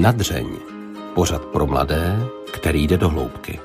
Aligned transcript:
Nadřeň. 0.00 0.46
Pořad 1.14 1.44
pro 1.44 1.66
mladé, 1.66 2.18
který 2.52 2.86
jde 2.86 2.96
do 2.96 3.08
hloubky. 3.08 3.60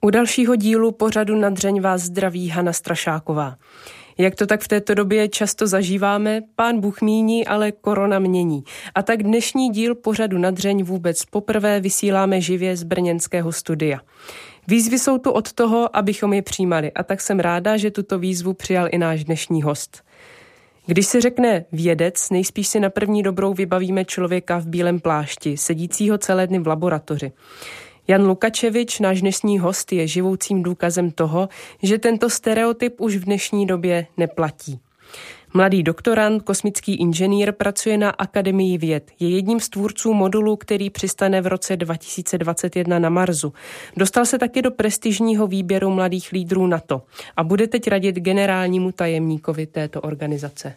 U 0.00 0.10
dalšího 0.10 0.56
dílu 0.56 0.92
pořadu 0.92 1.36
Nadřeň 1.36 1.80
vás 1.80 2.02
zdraví 2.02 2.48
Hana 2.48 2.72
Strašáková. 2.72 3.56
Jak 4.18 4.34
to 4.34 4.46
tak 4.46 4.60
v 4.60 4.68
této 4.68 4.94
době 4.94 5.28
často 5.28 5.66
zažíváme, 5.66 6.40
pán 6.56 6.80
Bůh 6.80 7.00
míní, 7.00 7.46
ale 7.46 7.72
korona 7.72 8.18
mění. 8.18 8.64
A 8.94 9.02
tak 9.02 9.22
dnešní 9.22 9.70
díl 9.70 9.94
pořadu 9.94 10.38
Nadřeň 10.38 10.84
vůbec 10.84 11.24
poprvé 11.24 11.80
vysíláme 11.80 12.40
živě 12.40 12.76
z 12.76 12.82
brněnského 12.82 13.52
studia. 13.52 14.00
Výzvy 14.68 14.98
jsou 14.98 15.18
tu 15.18 15.30
od 15.30 15.52
toho, 15.52 15.96
abychom 15.96 16.32
je 16.32 16.42
přijímali 16.42 16.92
a 16.92 17.02
tak 17.02 17.20
jsem 17.20 17.40
ráda, 17.40 17.76
že 17.76 17.90
tuto 17.90 18.18
výzvu 18.18 18.54
přijal 18.54 18.88
i 18.90 18.98
náš 18.98 19.24
dnešní 19.24 19.62
host. 19.62 20.04
Když 20.86 21.06
se 21.06 21.20
řekne 21.20 21.64
vědec, 21.72 22.30
nejspíš 22.30 22.68
si 22.68 22.80
na 22.80 22.90
první 22.90 23.22
dobrou 23.22 23.54
vybavíme 23.54 24.04
člověka 24.04 24.58
v 24.58 24.66
bílém 24.66 25.00
plášti, 25.00 25.56
sedícího 25.56 26.18
celé 26.18 26.46
dny 26.46 26.58
v 26.58 26.66
laboratoři. 26.66 27.32
Jan 28.08 28.26
Lukačevič, 28.26 29.00
náš 29.00 29.20
dnešní 29.20 29.58
host, 29.58 29.92
je 29.92 30.06
živoucím 30.06 30.62
důkazem 30.62 31.10
toho, 31.10 31.48
že 31.82 31.98
tento 31.98 32.30
stereotyp 32.30 33.00
už 33.00 33.16
v 33.16 33.24
dnešní 33.24 33.66
době 33.66 34.06
neplatí. 34.16 34.80
Mladý 35.54 35.82
doktorant, 35.82 36.42
kosmický 36.42 36.94
inženýr, 36.94 37.52
pracuje 37.52 37.98
na 37.98 38.10
Akademii 38.10 38.78
věd. 38.78 39.10
Je 39.20 39.28
jedním 39.28 39.60
z 39.60 39.68
tvůrců 39.68 40.14
modulu, 40.14 40.56
který 40.56 40.90
přistane 40.90 41.40
v 41.40 41.46
roce 41.46 41.76
2021 41.76 42.98
na 42.98 43.08
Marsu. 43.08 43.52
Dostal 43.96 44.26
se 44.26 44.38
taky 44.38 44.62
do 44.62 44.70
prestižního 44.70 45.46
výběru 45.46 45.90
mladých 45.90 46.32
lídrů 46.32 46.66
NATO 46.66 47.02
a 47.36 47.44
bude 47.44 47.66
teď 47.66 47.88
radit 47.88 48.16
generálnímu 48.16 48.92
tajemníkovi 48.92 49.66
této 49.66 50.00
organizace. 50.00 50.74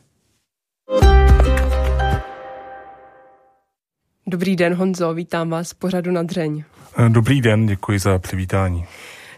Dobrý 4.28 4.56
den, 4.56 4.74
Honzo, 4.74 5.14
vítám 5.14 5.50
vás 5.50 5.74
pořadu 5.74 6.12
na 6.12 6.24
dřeň. 6.24 6.64
Dobrý 7.08 7.42
den, 7.42 7.66
děkuji 7.66 8.00
za 8.00 8.20
přivítání. 8.20 8.86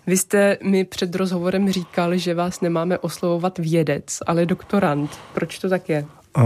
Vy 0.07 0.17
jste 0.17 0.57
mi 0.63 0.85
před 0.85 1.15
rozhovorem 1.15 1.71
říkal, 1.71 2.17
že 2.17 2.33
vás 2.33 2.61
nemáme 2.61 2.97
oslovovat 2.97 3.57
vědec, 3.57 4.17
ale 4.27 4.45
doktorant. 4.45 5.19
Proč 5.33 5.59
to 5.59 5.69
tak 5.69 5.89
je? 5.89 6.05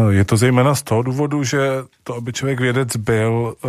Je 0.10 0.26
to 0.26 0.38
zejména 0.38 0.76
z 0.76 0.84
toho 0.84 1.02
důvodu, 1.02 1.44
že 1.44 1.60
to, 2.04 2.16
aby 2.16 2.34
člověk 2.34 2.60
vědec 2.60 2.98
byl, 2.98 3.56
eh, 3.64 3.68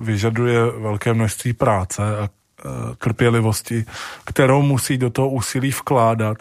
vyžaduje 0.00 0.58
velké 0.78 1.14
množství 1.14 1.52
práce 1.52 2.02
a 2.02 2.28
eh, 2.28 2.68
trpělivosti, 2.98 3.84
kterou 4.24 4.62
musí 4.62 4.98
do 4.98 5.10
toho 5.10 5.28
úsilí 5.28 5.70
vkládat. 5.70 6.38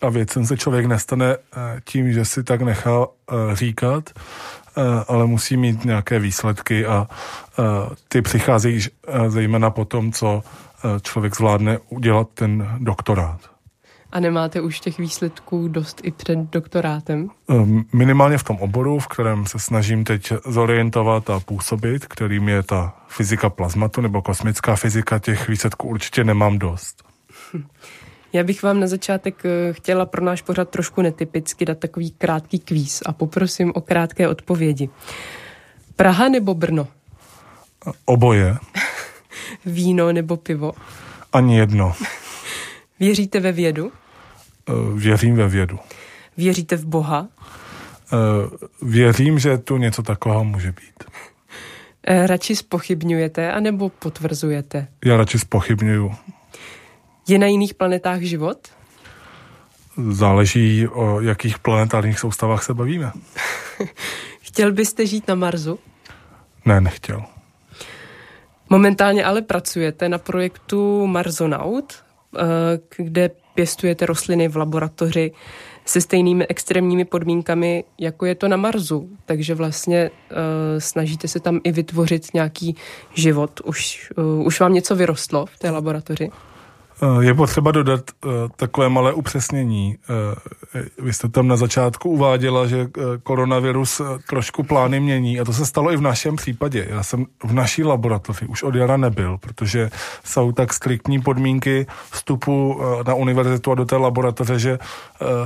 A 0.00 0.08
věcem 0.08 0.46
se 0.46 0.56
člověk 0.56 0.86
nestane 0.86 1.36
eh, 1.36 1.80
tím, 1.84 2.12
že 2.12 2.24
si 2.24 2.44
tak 2.44 2.62
nechá 2.62 3.06
říkat, 3.52 4.10
ale 5.08 5.26
musí 5.26 5.56
mít 5.56 5.84
nějaké 5.84 6.18
výsledky 6.18 6.86
a 6.86 7.08
ty 8.08 8.22
přicházejí 8.22 8.80
zejména 9.28 9.70
po 9.70 9.84
tom, 9.84 10.12
co 10.12 10.42
člověk 11.02 11.36
zvládne 11.36 11.78
udělat 11.88 12.28
ten 12.34 12.68
doktorát. 12.78 13.40
A 14.12 14.20
nemáte 14.20 14.60
už 14.60 14.80
těch 14.80 14.98
výsledků 14.98 15.68
dost 15.68 16.00
i 16.04 16.10
před 16.10 16.38
doktorátem? 16.38 17.28
Minimálně 17.92 18.38
v 18.38 18.42
tom 18.42 18.56
oboru, 18.56 18.98
v 18.98 19.06
kterém 19.06 19.46
se 19.46 19.58
snažím 19.58 20.04
teď 20.04 20.32
zorientovat 20.46 21.30
a 21.30 21.40
působit, 21.40 22.06
kterým 22.06 22.48
je 22.48 22.62
ta 22.62 22.94
fyzika 23.08 23.50
plazmatu 23.50 24.00
nebo 24.00 24.22
kosmická 24.22 24.76
fyzika, 24.76 25.18
těch 25.18 25.48
výsledků 25.48 25.88
určitě 25.88 26.24
nemám 26.24 26.58
dost. 26.58 27.04
Já 28.32 28.44
bych 28.44 28.62
vám 28.62 28.80
na 28.80 28.86
začátek 28.86 29.42
eh, 29.44 29.72
chtěla 29.72 30.06
pro 30.06 30.24
náš 30.24 30.42
pořad 30.42 30.68
trošku 30.68 31.02
netypicky 31.02 31.64
dát 31.64 31.78
takový 31.78 32.10
krátký 32.10 32.58
kvíz 32.58 33.02
a 33.06 33.12
poprosím 33.12 33.72
o 33.74 33.80
krátké 33.80 34.28
odpovědi. 34.28 34.88
Praha 35.96 36.28
nebo 36.28 36.54
Brno? 36.54 36.88
Oboje. 38.04 38.56
Víno 39.66 40.12
nebo 40.12 40.36
pivo? 40.36 40.72
Ani 41.32 41.58
jedno. 41.58 41.92
Věříte 43.00 43.40
ve 43.40 43.52
vědu? 43.52 43.92
Eh, 44.68 44.72
věřím 44.98 45.36
ve 45.36 45.48
vědu. 45.48 45.78
Věříte 46.36 46.76
v 46.76 46.84
Boha? 46.86 47.28
Eh, 48.12 48.66
věřím, 48.82 49.38
že 49.38 49.58
tu 49.58 49.76
něco 49.76 50.02
takového 50.02 50.44
může 50.44 50.72
být. 50.72 51.04
Radši 52.26 52.56
spochybňujete 52.56 53.52
anebo 53.52 53.88
potvrzujete? 53.88 54.88
Já 55.04 55.16
radši 55.16 55.38
spochybňuju. 55.38 56.14
Je 57.28 57.38
na 57.38 57.46
jiných 57.46 57.74
planetách 57.74 58.20
život? 58.20 58.58
Záleží, 60.10 60.88
o 60.88 61.20
jakých 61.20 61.58
planetárních 61.58 62.18
soustavách 62.18 62.62
se 62.64 62.74
bavíme. 62.74 63.12
Chtěl 64.40 64.72
byste 64.72 65.06
žít 65.06 65.28
na 65.28 65.34
Marsu? 65.34 65.78
Ne, 66.64 66.80
nechtěl. 66.80 67.22
Momentálně 68.70 69.24
ale 69.24 69.42
pracujete 69.42 70.08
na 70.08 70.18
projektu 70.18 71.06
Marzonaut, 71.06 71.94
eh, 71.94 72.42
kde 72.96 73.30
pěstujete 73.54 74.06
rostliny 74.06 74.48
v 74.48 74.56
laboratoři 74.56 75.32
se 75.84 76.00
stejnými 76.00 76.46
extrémními 76.46 77.04
podmínkami, 77.04 77.84
jako 78.00 78.26
je 78.26 78.34
to 78.34 78.48
na 78.48 78.56
Marsu. 78.56 79.08
Takže 79.26 79.54
vlastně 79.54 80.10
uh, 80.10 80.36
snažíte 80.78 81.28
se 81.28 81.40
tam 81.40 81.60
i 81.64 81.72
vytvořit 81.72 82.34
nějaký 82.34 82.76
život. 83.14 83.60
Už, 83.64 84.10
uh, 84.16 84.46
už 84.46 84.60
vám 84.60 84.72
něco 84.72 84.96
vyrostlo 84.96 85.46
v 85.46 85.58
té 85.58 85.70
laboratoři? 85.70 86.30
Eh, 87.02 87.24
je 87.24 87.34
potřeba 87.34 87.70
dodat 87.70 88.00
uh, 88.24 88.32
takové 88.56 88.88
malé 88.88 89.12
upřesnění. 89.12 89.98
Uh, 90.78 91.04
vy 91.04 91.12
jste 91.12 91.28
tam 91.28 91.48
na 91.48 91.56
začátku 91.56 92.10
uváděla, 92.10 92.66
že 92.66 92.88
koronavirus 93.22 94.00
trošku 94.28 94.62
plány 94.62 95.00
mění 95.00 95.40
a 95.40 95.44
to 95.44 95.52
se 95.52 95.66
stalo 95.66 95.92
i 95.92 95.96
v 95.96 96.00
našem 96.00 96.36
případě. 96.36 96.86
Já 96.90 97.02
jsem 97.02 97.26
v 97.44 97.52
naší 97.52 97.84
laboratoři 97.84 98.46
už 98.46 98.62
od 98.62 98.74
jara 98.74 98.96
nebyl, 98.96 99.38
protože 99.38 99.90
jsou 100.24 100.52
tak 100.52 100.72
striktní 100.72 101.20
podmínky 101.22 101.86
vstupu 102.10 102.80
na 103.06 103.14
univerzitu 103.14 103.72
a 103.72 103.74
do 103.74 103.84
té 103.84 103.96
laboratoře, 103.96 104.58
že 104.58 104.78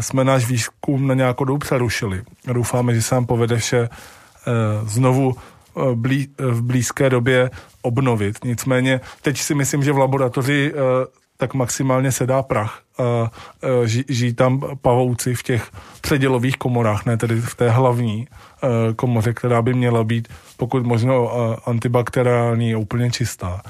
jsme 0.00 0.24
náš 0.24 0.46
výzkum 0.46 1.06
na 1.06 1.14
nějakou 1.14 1.44
dobu 1.44 1.58
přerušili. 1.58 2.22
Doufáme, 2.52 2.94
že 2.94 3.02
se 3.02 3.14
nám 3.14 3.26
povede 3.26 3.56
vše 3.56 3.88
znovu 4.84 5.34
v 6.38 6.62
blízké 6.62 7.10
době 7.10 7.50
obnovit. 7.82 8.44
Nicméně 8.44 9.00
teď 9.22 9.38
si 9.38 9.54
myslím, 9.54 9.82
že 9.82 9.92
v 9.92 9.98
laboratoři 9.98 10.72
tak 11.40 11.54
maximálně 11.54 12.12
se 12.12 12.26
dá 12.26 12.42
prach. 12.42 12.80
A 12.98 13.30
ži, 13.84 14.04
žijí 14.08 14.34
tam 14.34 14.60
pavouci 14.82 15.34
v 15.34 15.42
těch 15.42 15.70
předělových 16.00 16.56
komorách, 16.56 17.06
ne 17.06 17.16
tedy 17.16 17.40
v 17.40 17.54
té 17.54 17.70
hlavní 17.70 18.28
komoře, 18.96 19.32
která 19.32 19.62
by 19.62 19.74
měla 19.74 20.04
být 20.04 20.28
pokud 20.56 20.86
možno 20.86 21.30
antibakteriální 21.68 22.74
a 22.74 22.78
úplně 22.78 23.10
čistá. 23.10 23.62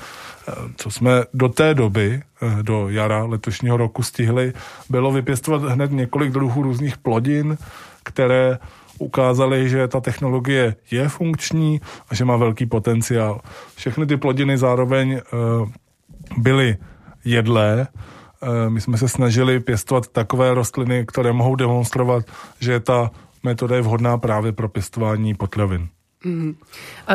Co 0.77 0.91
jsme 0.91 1.11
do 1.35 1.49
té 1.49 1.75
doby, 1.75 2.23
do 2.63 2.89
jara 2.89 3.25
letošního 3.25 3.77
roku 3.77 4.03
stihli, 4.03 4.53
bylo 4.89 5.13
vypěstovat 5.13 5.63
hned 5.63 5.91
několik 5.91 6.33
druhů 6.33 6.63
různých 6.63 6.99
plodin, 6.99 7.59
které 8.03 8.59
ukázali, 8.99 9.69
že 9.69 9.89
ta 9.89 10.01
technologie 10.01 10.75
je 10.91 11.09
funkční 11.09 11.81
a 12.09 12.15
že 12.15 12.25
má 12.25 12.37
velký 12.37 12.67
potenciál. 12.67 13.41
Všechny 13.75 14.07
ty 14.07 14.17
plodiny 14.17 14.59
zároveň 14.59 15.21
byly 16.37 16.77
jedlé. 17.25 17.87
Eh, 18.43 18.71
my 18.71 18.81
jsme 18.81 18.99
se 18.99 19.09
snažili 19.09 19.61
pěstovat 19.61 20.07
takové 20.07 20.55
rostliny, 20.55 21.05
které 21.07 21.33
mohou 21.33 21.57
demonstrovat, 21.57 22.25
že 22.61 22.81
ta 22.81 23.11
metoda 23.43 23.77
je 23.77 23.83
vhodná 23.83 24.19
právě 24.19 24.53
pro 24.53 24.69
pěstování 24.69 25.35
potravin. 25.35 25.89
Mm. 26.25 26.55
A 27.07 27.13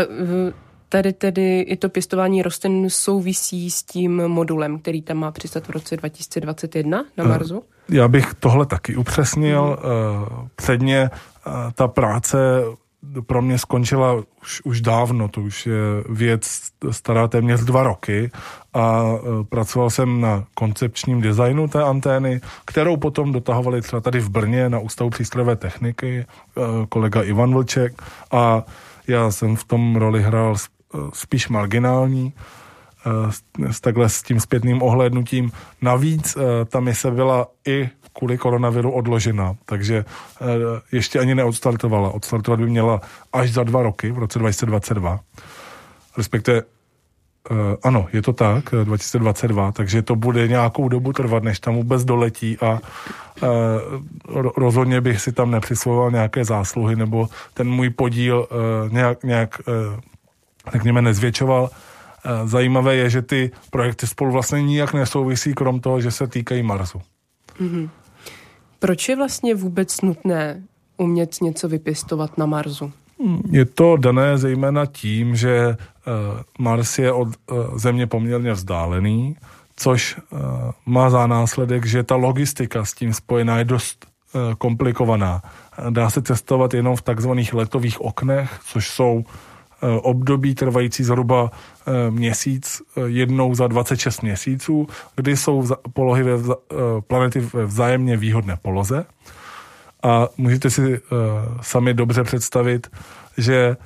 tady 0.89 1.13
tedy 1.13 1.59
i 1.59 1.77
to 1.77 1.89
pěstování 1.89 2.41
rostlin 2.41 2.89
souvisí 2.89 3.71
s 3.71 3.83
tím 3.83 4.27
modulem, 4.27 4.79
který 4.79 5.01
tam 5.01 5.17
má 5.17 5.31
přistat 5.31 5.67
v 5.67 5.69
roce 5.69 5.97
2021 5.97 7.05
na 7.17 7.23
eh, 7.23 7.27
Marsu? 7.27 7.63
Já 7.89 8.07
bych 8.07 8.33
tohle 8.33 8.65
taky 8.65 8.95
upřesnil. 8.95 9.77
Mm. 9.77 10.47
Předně 10.55 11.09
ta 11.75 11.87
práce 11.87 12.37
pro 13.27 13.41
mě 13.41 13.57
skončila 13.57 14.13
už, 14.41 14.61
už 14.63 14.81
dávno, 14.81 15.27
to 15.27 15.41
už 15.41 15.65
je 15.65 15.73
věc 16.09 16.61
stará 16.91 17.27
téměř 17.27 17.61
dva 17.61 17.83
roky 17.83 18.31
a 18.73 19.03
e, 19.03 19.43
pracoval 19.43 19.89
jsem 19.89 20.21
na 20.21 20.45
koncepčním 20.53 21.21
designu 21.21 21.67
té 21.67 21.83
antény, 21.83 22.41
kterou 22.65 22.97
potom 22.97 23.31
dotahovali 23.31 23.81
třeba 23.81 24.01
tady 24.01 24.19
v 24.19 24.29
Brně 24.29 24.69
na 24.69 24.79
Ústavu 24.79 25.09
přístrojové 25.09 25.55
techniky 25.55 26.19
e, 26.19 26.25
kolega 26.89 27.21
Ivan 27.21 27.53
Vlček 27.53 28.01
a 28.31 28.63
já 29.07 29.31
jsem 29.31 29.55
v 29.55 29.63
tom 29.63 29.95
roli 29.95 30.23
hrál 30.23 30.55
e, 30.55 30.97
spíš 31.13 31.49
marginální, 31.49 32.33
s, 33.69 33.81
takhle 33.81 34.09
s 34.09 34.21
tím 34.21 34.39
zpětným 34.39 34.81
ohlédnutím. 34.81 35.51
Navíc 35.81 36.37
ta 36.69 36.79
mise 36.79 37.11
byla 37.11 37.47
i 37.67 37.89
kvůli 38.17 38.37
koronaviru 38.37 38.91
odložena, 38.91 39.55
takže 39.65 40.05
ještě 40.91 41.19
ani 41.19 41.35
neodstartovala. 41.35 42.09
Odstartovat 42.09 42.59
by 42.59 42.65
měla 42.65 43.01
až 43.33 43.53
za 43.53 43.63
dva 43.63 43.83
roky, 43.83 44.11
v 44.11 44.17
roce 44.17 44.39
2022. 44.39 45.19
Respektive 46.17 46.61
ano, 47.83 48.07
je 48.13 48.21
to 48.21 48.33
tak, 48.33 48.63
2022, 48.83 49.71
takže 49.71 50.01
to 50.01 50.15
bude 50.15 50.47
nějakou 50.47 50.89
dobu 50.89 51.13
trvat, 51.13 51.43
než 51.43 51.59
tam 51.59 51.75
vůbec 51.75 52.05
doletí 52.05 52.57
a 52.59 52.79
rozhodně 54.57 55.01
bych 55.01 55.21
si 55.21 55.31
tam 55.31 55.51
nepřisvojoval 55.51 56.11
nějaké 56.11 56.45
zásluhy 56.45 56.95
nebo 56.95 57.27
ten 57.53 57.69
můj 57.69 57.89
podíl 57.89 58.47
nějak, 58.91 59.23
nějak 59.23 59.61
řekněme, 60.73 61.01
nezvětšoval. 61.01 61.69
Zajímavé 62.45 62.95
je, 62.95 63.09
že 63.09 63.21
ty 63.21 63.51
projekty 63.69 64.07
spolu 64.07 64.31
vlastně 64.31 64.63
nijak 64.63 64.93
nesouvisí, 64.93 65.53
krom 65.53 65.79
toho, 65.79 66.01
že 66.01 66.11
se 66.11 66.27
týkají 66.27 66.63
Marsu. 66.63 67.01
Mm-hmm. 67.61 67.89
Proč 68.79 69.09
je 69.09 69.15
vlastně 69.15 69.55
vůbec 69.55 70.01
nutné 70.01 70.61
umět 70.97 71.41
něco 71.41 71.67
vypěstovat 71.67 72.37
na 72.37 72.45
Marsu? 72.45 72.91
Je 73.51 73.65
to 73.65 73.97
dané 73.97 74.37
zejména 74.37 74.85
tím, 74.85 75.35
že 75.35 75.55
eh, 75.57 75.77
Mars 76.59 76.99
je 76.99 77.11
od 77.11 77.27
eh, 77.27 77.53
Země 77.75 78.07
poměrně 78.07 78.53
vzdálený, 78.53 79.35
což 79.75 80.17
eh, 80.17 80.37
má 80.85 81.09
za 81.09 81.27
následek, 81.27 81.85
že 81.85 82.03
ta 82.03 82.15
logistika 82.15 82.85
s 82.85 82.93
tím 82.93 83.13
spojená 83.13 83.57
je 83.57 83.65
dost 83.65 84.05
komplikovaná. 84.57 85.41
Dá 85.89 86.09
se 86.09 86.21
cestovat 86.21 86.73
jenom 86.73 86.95
v 86.95 87.01
takzvaných 87.01 87.53
letových 87.53 88.01
oknech, 88.01 88.59
což 88.67 88.89
jsou 88.89 89.23
období 90.01 90.55
trvající 90.55 91.03
zhruba 91.03 91.51
měsíc, 92.09 92.81
jednou 93.05 93.55
za 93.55 93.67
26 93.67 94.21
měsíců, 94.21 94.87
kdy 95.15 95.37
jsou 95.37 95.67
polohy 95.93 96.23
ve 96.23 96.35
vza, 96.37 96.55
planety 97.07 97.39
ve 97.39 97.65
vzájemně 97.65 98.17
výhodné 98.17 98.57
poloze. 98.61 99.05
A 100.03 100.27
můžete 100.37 100.69
si 100.69 100.99
sami 101.61 101.93
dobře 101.93 102.23
představit, 102.23 102.87
že 103.37 103.77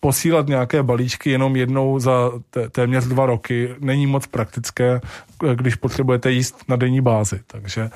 posílat 0.00 0.46
nějaké 0.46 0.82
balíčky 0.82 1.30
jenom 1.30 1.56
jednou 1.56 1.98
za 1.98 2.30
té, 2.50 2.68
téměř 2.68 3.04
dva 3.04 3.26
roky 3.26 3.74
není 3.80 4.06
moc 4.06 4.26
praktické, 4.26 5.00
když 5.54 5.74
potřebujete 5.74 6.30
jíst 6.30 6.64
na 6.68 6.76
denní 6.76 7.00
bázi. 7.00 7.40
Takže 7.46 7.90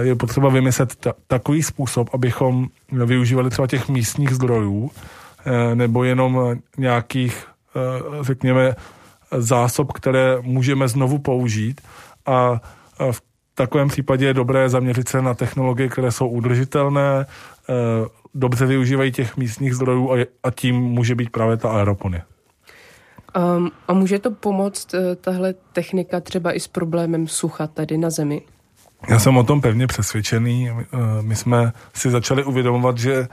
je 0.00 0.14
potřeba 0.14 0.48
vymyslet 0.48 0.96
ta, 0.96 1.12
takový 1.26 1.62
způsob, 1.62 2.10
abychom 2.12 2.66
využívali 2.92 3.50
třeba 3.50 3.68
těch 3.68 3.88
místních 3.88 4.30
zdrojů, 4.30 4.90
nebo 5.74 6.04
jenom 6.04 6.56
nějakých, 6.78 7.46
uh, 7.74 8.22
řekněme, 8.24 8.74
zásob, 9.38 9.92
které 9.92 10.38
můžeme 10.40 10.88
znovu 10.88 11.18
použít 11.18 11.80
a 12.26 12.60
v 13.10 13.22
takovém 13.56 13.88
případě 13.88 14.26
je 14.26 14.34
dobré 14.34 14.68
zaměřit 14.68 15.08
se 15.08 15.22
na 15.22 15.34
technologie, 15.34 15.88
které 15.88 16.12
jsou 16.12 16.28
udržitelné, 16.28 17.26
eh, 17.68 17.74
dobře 18.34 18.66
využívají 18.66 19.12
těch 19.12 19.36
místních 19.36 19.74
zdrojů 19.74 20.10
a 20.42 20.50
tím 20.50 20.76
může 20.76 21.14
být 21.14 21.30
právě 21.30 21.56
ta 21.56 21.70
aeroponie. 21.70 22.22
Um, 23.36 23.70
a 23.88 23.92
může 23.92 24.18
to 24.18 24.30
pomoct 24.30 24.94
eh, 24.94 25.16
tahle 25.16 25.54
technika 25.72 26.20
třeba 26.20 26.52
i 26.52 26.60
s 26.60 26.68
problémem 26.68 27.28
sucha 27.28 27.66
tady 27.66 27.98
na 27.98 28.10
Zemi? 28.10 28.42
Já 29.08 29.18
jsem 29.18 29.36
o 29.36 29.44
tom 29.44 29.60
pevně 29.60 29.86
přesvědčený. 29.86 30.70
Eh, 30.70 30.84
my 31.22 31.36
jsme 31.36 31.72
si 31.94 32.10
začali 32.10 32.44
uvědomovat, 32.44 32.98
že 32.98 33.28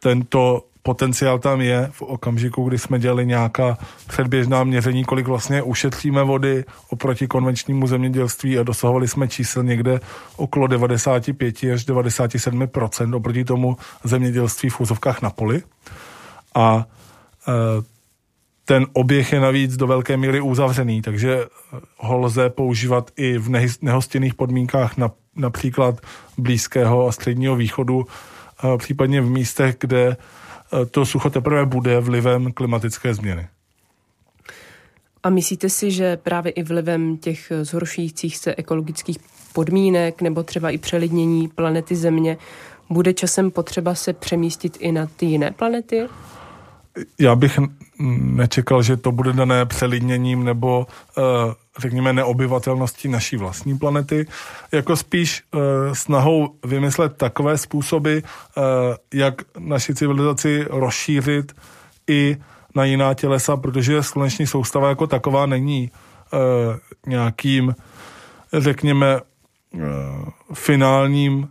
tento 0.00 0.62
potenciál 0.86 1.38
tam 1.38 1.60
je 1.60 1.88
v 1.92 2.02
okamžiku, 2.02 2.68
kdy 2.68 2.78
jsme 2.78 2.98
dělali 2.98 3.26
nějaká 3.26 3.78
předběžná 4.06 4.64
měření, 4.64 5.04
kolik 5.04 5.26
vlastně 5.26 5.62
ušetříme 5.62 6.22
vody 6.22 6.64
oproti 6.88 7.26
konvenčnímu 7.26 7.86
zemědělství 7.86 8.58
a 8.58 8.62
dosahovali 8.62 9.08
jsme 9.08 9.28
čísel 9.28 9.62
někde 9.62 10.00
okolo 10.36 10.66
95 10.66 11.56
až 11.74 11.86
97% 11.86 13.16
oproti 13.16 13.44
tomu 13.44 13.76
zemědělství 14.04 14.70
v 14.70 14.80
úzovkách 14.80 15.22
na 15.22 15.30
poli. 15.30 15.62
A 16.54 16.86
e, 17.48 17.52
ten 18.64 18.86
oběh 18.92 19.32
je 19.32 19.40
navíc 19.40 19.76
do 19.76 19.86
velké 19.86 20.16
míry 20.16 20.40
uzavřený, 20.40 21.02
takže 21.02 21.44
ho 21.96 22.18
lze 22.18 22.50
používat 22.50 23.10
i 23.16 23.38
v 23.38 23.48
nehostinných 23.82 24.34
podmínkách, 24.34 24.96
na, 24.96 25.10
například 25.36 26.00
Blízkého 26.38 27.08
a 27.08 27.12
Středního 27.12 27.56
východu, 27.56 28.06
případně 28.78 29.20
v 29.20 29.30
místech, 29.30 29.76
kde 29.80 30.16
to 30.90 31.06
sucho 31.06 31.30
teprve 31.30 31.66
bude 31.66 32.00
vlivem 32.00 32.52
klimatické 32.52 33.14
změny. 33.14 33.48
A 35.22 35.30
myslíte 35.30 35.68
si, 35.68 35.90
že 35.90 36.16
právě 36.16 36.52
i 36.52 36.62
vlivem 36.62 37.16
těch 37.16 37.52
zhoršujících 37.62 38.36
se 38.36 38.54
ekologických 38.54 39.18
podmínek 39.52 40.22
nebo 40.22 40.42
třeba 40.42 40.70
i 40.70 40.78
přelidnění 40.78 41.48
planety 41.48 41.96
Země 41.96 42.36
bude 42.90 43.12
časem 43.12 43.50
potřeba 43.50 43.94
se 43.94 44.12
přemístit 44.12 44.76
i 44.80 44.92
na 44.92 45.06
ty 45.06 45.26
jiné 45.26 45.50
planety? 45.50 46.08
Já 47.18 47.36
bych 47.36 47.58
nečekal, 48.20 48.82
že 48.82 48.96
to 48.96 49.12
bude 49.12 49.32
dané 49.32 49.66
přelidněním 49.66 50.44
nebo 50.44 50.86
uh, 51.18 51.24
řekněme 51.78 52.12
neobyvatelností 52.12 53.08
naší 53.08 53.36
vlastní 53.36 53.78
planety, 53.78 54.26
jako 54.72 54.96
spíš 54.96 55.42
uh, 55.54 55.60
snahou 55.92 56.54
vymyslet 56.64 57.16
takové 57.16 57.58
způsoby, 57.58 58.18
uh, 58.18 58.64
jak 59.14 59.34
naši 59.58 59.94
civilizaci 59.94 60.64
rozšířit 60.70 61.52
i 62.08 62.36
na 62.74 62.84
jiná 62.84 63.14
tělesa, 63.14 63.56
protože 63.56 64.02
sluneční 64.02 64.46
soustava 64.46 64.88
jako 64.88 65.06
taková 65.06 65.46
není 65.46 65.90
nějakým, 67.06 67.74
řekněme, 68.52 69.20
finálním 70.54 71.48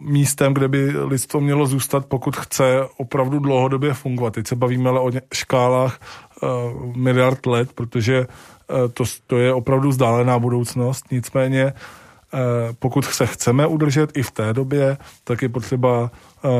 místem, 0.00 0.54
kde 0.54 0.68
by 0.68 0.92
lidstvo 0.96 1.40
mělo 1.40 1.66
zůstat, 1.66 2.06
pokud 2.06 2.36
chce 2.36 2.88
opravdu 2.96 3.38
dlouhodobě 3.38 3.94
fungovat. 3.94 4.34
Teď 4.34 4.46
se 4.46 4.56
bavíme 4.56 4.90
ale 4.90 5.00
o 5.00 5.10
škálách 5.34 6.00
uh, 6.42 6.96
miliard 6.96 7.46
let, 7.46 7.72
protože 7.72 8.20
uh, 8.20 8.76
to, 8.92 9.04
to 9.26 9.38
je 9.38 9.52
opravdu 9.52 9.88
vzdálená 9.88 10.38
budoucnost. 10.38 11.04
Nicméně, 11.10 11.64
uh, 11.64 12.40
pokud 12.78 13.04
se 13.04 13.26
chceme 13.26 13.66
udržet 13.66 14.16
i 14.16 14.22
v 14.22 14.30
té 14.30 14.52
době, 14.52 14.96
tak 15.24 15.42
je 15.42 15.48
potřeba 15.48 16.00
uh, 16.00 16.10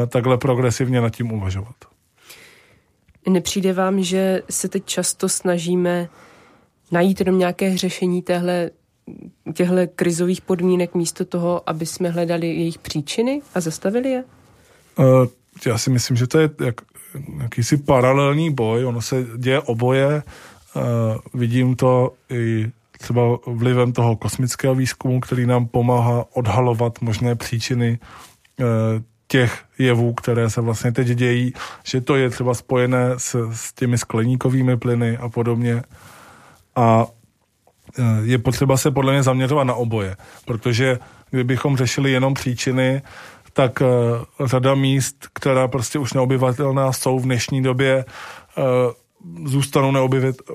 takhle 0.06 0.38
progresivně 0.38 1.00
nad 1.00 1.10
tím 1.10 1.32
uvažovat. 1.32 1.74
Nepřijde 3.28 3.72
vám, 3.72 4.02
že 4.02 4.42
se 4.50 4.68
teď 4.68 4.84
často 4.84 5.28
snažíme 5.28 6.08
najít 6.92 7.20
jenom 7.20 7.38
nějaké 7.38 7.76
řešení 7.76 8.22
téhle 8.22 8.70
těchto 9.54 9.74
krizových 9.94 10.40
podmínek 10.40 10.94
místo 10.94 11.24
toho, 11.24 11.62
aby 11.66 11.86
jsme 11.86 12.10
hledali 12.10 12.46
jejich 12.46 12.78
příčiny 12.78 13.42
a 13.54 13.60
zastavili 13.60 14.10
je? 14.10 14.24
Uh, 14.98 15.26
já 15.66 15.78
si 15.78 15.90
myslím, 15.90 16.16
že 16.16 16.26
to 16.26 16.38
je 16.38 16.50
jak, 16.64 16.80
jakýsi 17.42 17.76
paralelní 17.76 18.54
boj, 18.54 18.84
ono 18.84 19.02
se 19.02 19.26
děje 19.36 19.60
oboje, 19.60 20.22
uh, 20.76 20.82
vidím 21.34 21.76
to 21.76 22.12
i 22.30 22.70
třeba 22.98 23.22
vlivem 23.46 23.92
toho 23.92 24.16
kosmického 24.16 24.74
výzkumu, 24.74 25.20
který 25.20 25.46
nám 25.46 25.66
pomáhá 25.66 26.24
odhalovat 26.34 27.00
možné 27.00 27.34
příčiny 27.34 27.98
uh, 28.60 28.66
těch 29.28 29.64
jevů, 29.78 30.14
které 30.14 30.50
se 30.50 30.60
vlastně 30.60 30.92
teď 30.92 31.08
dějí, 31.08 31.52
že 31.84 32.00
to 32.00 32.16
je 32.16 32.30
třeba 32.30 32.54
spojené 32.54 33.14
s, 33.16 33.50
s 33.52 33.72
těmi 33.72 33.98
skleníkovými 33.98 34.76
plyny 34.76 35.16
a 35.16 35.28
podobně. 35.28 35.82
A 36.76 37.06
je 38.22 38.38
potřeba 38.38 38.76
se 38.76 38.90
podle 38.90 39.12
mě 39.12 39.22
zaměřovat 39.22 39.64
na 39.64 39.74
oboje, 39.74 40.16
protože 40.44 40.98
kdybychom 41.30 41.76
řešili 41.76 42.12
jenom 42.12 42.34
příčiny, 42.34 43.02
tak 43.52 43.80
uh, 43.80 44.46
řada 44.48 44.74
míst, 44.74 45.26
která 45.32 45.68
prostě 45.68 45.98
už 45.98 46.12
neobyvatelná 46.12 46.92
jsou 46.92 47.18
v 47.18 47.22
dnešní 47.22 47.62
době, 47.62 48.04
uh, 48.04 49.48
zůstanou 49.48 49.92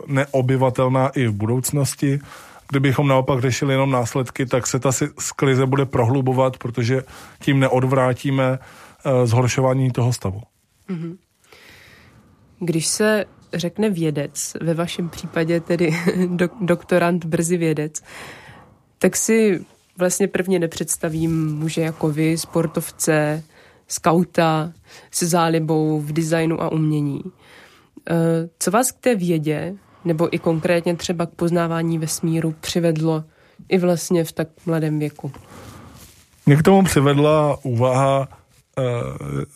neobyvatelná 0.07 1.09
i 1.09 1.27
v 1.27 1.33
budoucnosti. 1.33 2.19
Kdybychom 2.69 3.07
naopak 3.07 3.41
řešili 3.41 3.73
jenom 3.73 3.91
následky, 3.91 4.45
tak 4.45 4.67
se 4.67 4.79
ta 4.79 4.91
krize 5.35 5.65
bude 5.65 5.85
prohlubovat, 5.85 6.57
protože 6.57 7.03
tím 7.39 7.59
neodvrátíme 7.59 8.59
zhoršování 9.23 9.91
toho 9.91 10.13
stavu. 10.13 10.41
Mm-hmm. 10.89 11.17
Když 12.59 12.87
se 12.87 13.25
řekne 13.53 13.89
vědec, 13.89 14.57
ve 14.61 14.73
vašem 14.73 15.09
případě 15.09 15.59
tedy 15.59 15.95
do, 16.27 16.49
doktorant, 16.61 17.25
brzy 17.25 17.57
vědec, 17.57 18.03
tak 18.99 19.15
si 19.15 19.65
vlastně 19.97 20.27
prvně 20.27 20.59
nepředstavím 20.59 21.55
muže 21.55 21.81
jako 21.81 22.09
vy, 22.09 22.37
sportovce, 22.37 23.43
skauta 23.87 24.73
se 25.11 25.25
zálibou 25.25 25.99
v 25.99 26.13
designu 26.13 26.61
a 26.61 26.71
umění. 26.71 27.21
Eh, 28.09 28.13
co 28.59 28.71
vás 28.71 28.91
k 28.91 28.99
té 28.99 29.15
vědě, 29.15 29.75
nebo 30.05 30.35
i 30.35 30.39
konkrétně 30.39 30.95
třeba 30.95 31.25
k 31.25 31.29
poznávání 31.29 31.97
vesmíru 31.97 32.55
přivedlo 32.59 33.23
i 33.69 33.77
vlastně 33.77 34.23
v 34.23 34.31
tak 34.31 34.47
mladém 34.65 34.99
věku? 34.99 35.31
Mě 36.45 36.55
k 36.55 36.63
tomu 36.63 36.83
přivedla 36.83 37.57
úvaha 37.63 38.27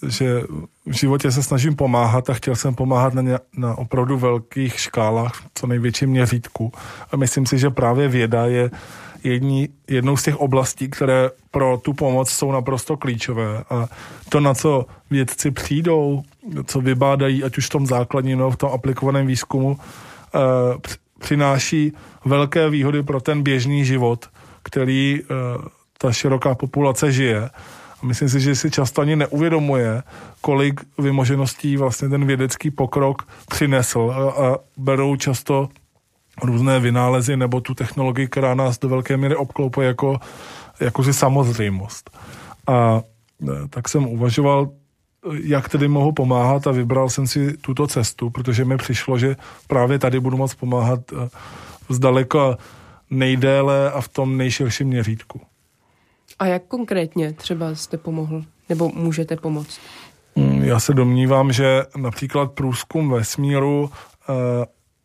že 0.07 0.41
v 0.86 0.91
životě 0.91 1.31
se 1.31 1.43
snažím 1.43 1.75
pomáhat 1.75 2.29
a 2.29 2.33
chtěl 2.33 2.55
jsem 2.55 2.75
pomáhat 2.75 3.13
na, 3.13 3.21
ně, 3.21 3.39
na 3.57 3.77
opravdu 3.77 4.17
velkých 4.17 4.79
škálách, 4.79 5.43
co 5.53 5.67
největším 5.67 6.09
měřítku. 6.09 6.71
A 7.12 7.17
myslím 7.17 7.45
si, 7.45 7.57
že 7.57 7.69
právě 7.69 8.07
věda 8.07 8.45
je 8.45 8.71
jední, 9.24 9.69
jednou 9.88 10.17
z 10.17 10.24
těch 10.24 10.38
oblastí, 10.38 10.89
které 10.89 11.29
pro 11.51 11.77
tu 11.77 11.93
pomoc 11.93 12.29
jsou 12.29 12.51
naprosto 12.51 12.97
klíčové. 12.97 13.63
A 13.69 13.88
to, 14.29 14.39
na 14.39 14.53
co 14.53 14.86
vědci 15.09 15.51
přijdou, 15.51 16.24
co 16.65 16.81
vybádají, 16.81 17.43
ať 17.43 17.57
už 17.57 17.65
v 17.65 17.69
tom 17.69 17.88
základním 17.88 18.38
nebo 18.38 18.51
v 18.51 18.57
tom 18.57 18.71
aplikovaném 18.74 19.27
výzkumu, 19.27 19.77
eh, 20.36 20.39
přináší 21.19 21.93
velké 22.25 22.69
výhody 22.69 23.03
pro 23.03 23.21
ten 23.21 23.43
běžný 23.43 23.86
život, 23.86 24.29
který 24.63 25.21
eh, 25.21 25.25
ta 25.97 26.12
široká 26.12 26.55
populace 26.55 27.12
žije. 27.12 27.50
A 28.01 28.06
myslím 28.06 28.30
si, 28.30 28.39
že 28.39 28.56
si 28.56 28.72
často 28.72 29.01
ani 29.01 29.16
neuvědomuje, 29.16 30.04
kolik 30.42 30.82
vymožeností 30.98 31.77
vlastně 31.77 32.10
ten 32.10 32.25
vědecký 32.25 32.72
pokrok 32.72 33.27
přinesl 33.50 34.13
a, 34.16 34.46
a 34.46 34.58
berou 34.77 35.16
často 35.16 35.70
různé 36.44 36.80
vynálezy 36.80 37.38
nebo 37.38 37.62
tu 37.62 37.74
technologii, 37.74 38.27
která 38.27 38.54
nás 38.54 38.80
do 38.80 38.89
velké 38.89 39.18
míry 39.18 39.36
obklopuje 39.36 39.88
jako, 39.88 40.20
jako 40.80 41.04
si 41.04 41.13
samozřejmost. 41.13 42.10
A 42.68 43.01
e, 43.50 43.68
tak 43.70 43.89
jsem 43.89 44.08
uvažoval, 44.08 44.70
jak 45.44 45.70
tedy 45.70 45.88
mohu 45.88 46.12
pomáhat 46.12 46.68
a 46.68 46.72
vybral 46.72 47.10
jsem 47.10 47.27
si 47.27 47.58
tuto 47.58 47.88
cestu, 47.88 48.30
protože 48.30 48.66
mi 48.66 48.77
přišlo, 48.77 49.18
že 49.18 49.36
právě 49.68 50.00
tady 50.00 50.20
budu 50.20 50.38
moct 50.38 50.56
pomáhat 50.56 51.00
e, 51.12 51.30
zdaleka 51.89 52.58
nejdéle 53.10 53.92
a 53.92 54.01
v 54.01 54.08
tom 54.08 54.38
nejširším 54.38 54.88
měřítku. 54.88 55.42
A 56.39 56.46
jak 56.46 56.63
konkrétně 56.63 57.34
třeba 57.34 57.75
jste 57.75 57.98
pomohl? 57.98 58.44
Nebo 58.70 58.89
můžete 58.89 59.36
pomoct? 59.36 59.79
Mm, 60.36 60.63
já 60.63 60.79
se 60.79 60.94
domnívám, 60.94 61.51
že 61.51 61.84
například 61.98 62.51
průzkum 62.51 63.10
vesmíru 63.12 63.91
e, 64.29 64.34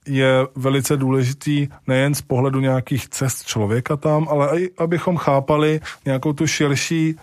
je 0.07 0.47
velice 0.57 0.97
důležitý 0.97 1.69
nejen 1.87 2.15
z 2.15 2.23
pohledu 2.23 2.61
nějakých 2.61 3.09
cest 3.09 3.47
člověka 3.47 3.97
tam, 3.97 4.29
ale 4.29 4.61
i 4.61 4.71
abychom 4.79 5.17
chápali 5.17 5.81
nějakou 6.05 6.33
tu 6.33 6.47
širší 6.47 7.17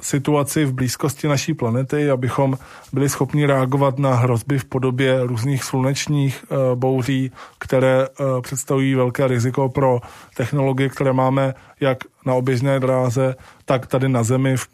situaci 0.00 0.64
v 0.64 0.72
blízkosti 0.72 1.28
naší 1.28 1.54
planety, 1.54 2.10
abychom 2.10 2.58
byli 2.92 3.08
schopni 3.08 3.46
reagovat 3.46 3.98
na 3.98 4.14
hrozby 4.14 4.58
v 4.58 4.64
podobě 4.64 5.18
různých 5.22 5.64
slunečních 5.64 6.44
uh, 6.48 6.78
bouří, 6.78 7.32
které 7.58 8.08
uh, 8.08 8.40
představují 8.40 8.94
velké 8.94 9.26
riziko 9.26 9.68
pro 9.68 10.00
technologie, 10.36 10.88
které 10.88 11.12
máme 11.12 11.54
jak 11.80 11.98
na 12.26 12.34
oběžné 12.34 12.80
dráze, 12.80 13.34
tak 13.64 13.86
tady 13.86 14.08
na 14.08 14.22
Zemi 14.22 14.56
v 14.56 14.68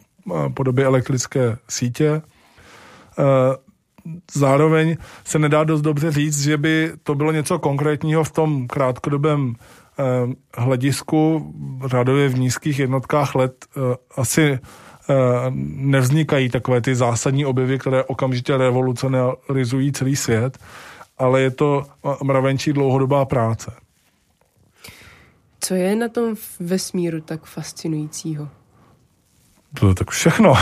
podobě 0.55 0.85
elektrické 0.85 1.57
sítě 1.69 2.23
zároveň 4.35 4.97
se 5.25 5.39
nedá 5.39 5.65
dost 5.65 5.81
dobře 5.81 6.13
říct, 6.13 6.43
že 6.43 6.57
by 6.57 6.93
to 7.03 7.15
bylo 7.15 7.33
něco 7.33 7.59
konkrétního 7.59 8.25
v 8.25 8.33
tom 8.33 8.67
krátkodobém 8.67 9.55
eh, 9.55 10.03
hledisku, 10.63 11.53
řádově 11.87 12.29
v 12.29 12.39
nízkých 12.39 12.79
jednotkách 12.79 13.35
let 13.35 13.67
eh, 13.77 13.81
asi 14.17 14.43
eh, 14.43 14.59
nevznikají 15.77 16.51
takové 16.51 16.81
ty 16.81 16.95
zásadní 16.95 17.47
objevy, 17.47 17.79
které 17.79 18.05
okamžitě 18.05 18.57
revolucionalizují 18.57 19.93
celý 19.93 20.17
svět, 20.17 20.59
ale 21.19 21.41
je 21.41 21.51
to 21.51 21.83
mravenčí 22.23 22.73
dlouhodobá 22.73 23.25
práce. 23.25 23.73
Co 25.61 25.75
je 25.75 25.97
na 25.97 26.09
tom 26.09 26.35
vesmíru 26.61 27.21
tak 27.21 27.45
fascinujícího? 27.45 28.49
To 29.81 29.95
tak 29.95 30.11
všechno. 30.11 30.55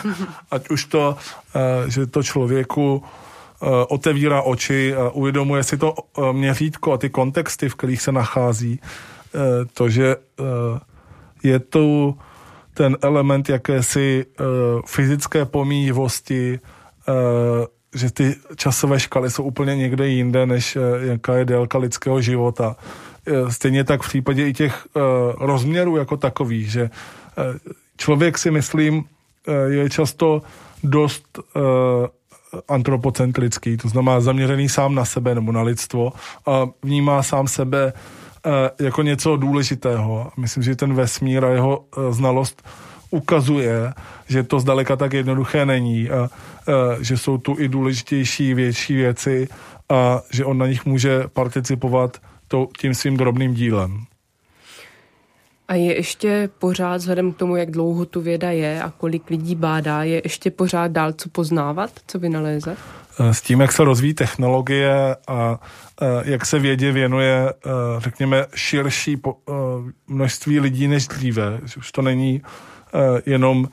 Ať 0.50 0.68
už 0.68 0.84
to, 0.84 1.16
eh, 1.54 1.90
že 1.90 2.06
to 2.06 2.22
člověku 2.22 3.02
eh, 3.02 3.66
otevírá 3.88 4.42
oči, 4.42 4.94
uvědomuje 5.12 5.62
si 5.62 5.78
to 5.78 5.94
eh, 5.94 6.32
měřítko 6.32 6.92
a 6.92 6.98
ty 6.98 7.10
kontexty, 7.10 7.68
v 7.68 7.74
kterých 7.74 8.02
se 8.02 8.12
nachází. 8.12 8.80
To, 9.72 9.88
že 9.88 10.16
je 11.42 11.58
tu 11.58 12.18
ten 12.74 12.96
element 13.02 13.48
jakési 13.48 14.26
fyzické 14.86 15.44
pomíjivosti, 15.44 16.60
že 17.94 18.10
ty 18.10 18.34
časové 18.56 19.00
škaly 19.00 19.30
jsou 19.30 19.42
úplně 19.42 19.76
někde 19.76 20.08
jinde, 20.08 20.46
než 20.46 20.78
jaká 21.00 21.34
je 21.36 21.44
délka 21.44 21.78
lidského 21.78 22.20
života. 22.20 22.76
Stejně 23.48 23.84
tak 23.84 24.02
v 24.02 24.08
případě 24.08 24.48
i 24.48 24.52
těch 24.52 24.86
rozměrů 25.40 25.96
jako 25.96 26.16
takových, 26.16 26.70
že 26.70 26.90
člověk 27.96 28.38
si 28.38 28.50
myslím 28.50 29.04
eh, 29.48 29.52
je 29.68 29.90
často 29.90 30.42
dost 30.84 31.38
uh, 31.38 31.62
antropocentrický, 32.68 33.76
to 33.76 33.88
znamená 33.88 34.20
zaměřený 34.20 34.68
sám 34.68 34.94
na 34.94 35.04
sebe 35.04 35.34
nebo 35.34 35.52
na 35.52 35.62
lidstvo 35.62 36.12
a 36.46 36.66
vnímá 36.82 37.22
sám 37.22 37.48
sebe 37.48 37.92
uh, 37.92 38.52
jako 38.86 39.02
něco 39.02 39.36
důležitého. 39.36 40.30
Myslím, 40.36 40.62
že 40.62 40.76
ten 40.76 40.94
vesmír 40.94 41.44
a 41.44 41.48
jeho 41.48 41.84
znalost 42.10 42.62
ukazuje, 43.10 43.92
že 44.28 44.42
to 44.42 44.60
zdaleka 44.60 44.96
tak 44.96 45.12
jednoduché 45.12 45.66
není 45.66 46.10
a, 46.10 46.28
že 47.00 47.18
jsou 47.18 47.38
tu 47.38 47.56
i 47.58 47.68
důležitější, 47.68 48.54
větší 48.54 48.94
věci 48.94 49.48
a 49.88 50.20
že 50.30 50.44
on 50.44 50.58
na 50.58 50.66
nich 50.66 50.86
může 50.86 51.24
participovat 51.32 52.18
to, 52.48 52.68
tím 52.78 52.94
svým 52.94 53.16
drobným 53.16 53.54
dílem. 53.54 54.04
A 55.68 55.74
je 55.74 55.96
ještě 55.96 56.48
pořád, 56.58 56.96
vzhledem 56.96 57.32
k 57.32 57.36
tomu, 57.36 57.56
jak 57.56 57.70
dlouho 57.70 58.06
tu 58.06 58.20
věda 58.20 58.50
je 58.50 58.82
a 58.82 58.90
kolik 58.90 59.30
lidí 59.30 59.54
bádá, 59.54 60.02
je 60.02 60.20
ještě 60.24 60.50
pořád 60.50 60.90
dál 60.90 61.12
co 61.12 61.28
poznávat, 61.28 61.90
co 62.06 62.18
vynalézat? 62.18 62.78
S 63.18 63.42
tím, 63.42 63.60
jak 63.60 63.72
se 63.72 63.84
rozvíjí 63.84 64.14
technologie 64.14 65.16
a 65.28 65.60
eh, 66.02 66.06
jak 66.30 66.46
se 66.46 66.58
vědě 66.58 66.92
věnuje, 66.92 67.48
eh, 67.50 67.70
řekněme, 67.98 68.46
širší 68.54 69.16
množství 70.08 70.60
lidí 70.60 70.88
než 70.88 71.06
dříve, 71.06 71.60
už 71.78 71.92
to 71.92 72.02
není 72.02 72.42
jenom 73.26 73.68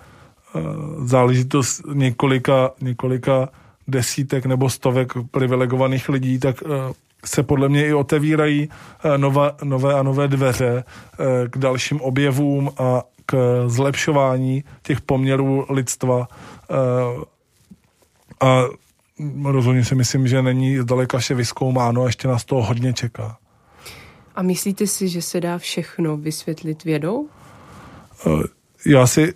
záležitost 1.06 1.82
několika, 1.94 2.72
několika 2.82 3.50
desítek 3.88 4.46
nebo 4.46 4.70
stovek 4.70 5.14
privilegovaných 5.32 6.10
lidí, 6.10 6.40
tak 6.40 6.64
se 7.25 7.44
podle 7.44 7.70
mě 7.70 7.88
i 7.88 7.94
otevírají 7.94 8.70
eh, 9.03 9.18
nové, 9.18 9.51
nové 9.63 9.94
a 9.94 10.03
nové 10.03 10.27
dveře 10.27 10.84
eh, 10.84 11.50
k 11.50 11.58
dalším 11.58 12.01
objevům 12.01 12.72
a 12.77 13.03
k 13.25 13.63
zlepšování 13.68 14.63
těch 14.82 15.01
poměrů 15.01 15.65
lidstva. 15.70 16.27
Eh, 16.72 16.75
a 18.42 18.63
rozhodně 19.44 19.86
si 19.86 19.96
myslím, 19.96 20.27
že 20.27 20.42
není 20.42 20.77
zdaleka 20.77 21.18
vše 21.18 21.34
vyskoumáno 21.34 22.03
a 22.03 22.06
ještě 22.06 22.27
nás 22.27 22.46
toho 22.46 22.63
hodně 22.63 22.94
čeká. 22.94 23.38
A 24.36 24.42
myslíte 24.42 24.88
si, 24.88 25.10
že 25.10 25.22
se 25.22 25.42
dá 25.42 25.58
všechno 25.58 26.18
vysvětlit 26.18 26.84
vědou? 26.84 27.27
Já 28.86 29.08
si 29.08 29.34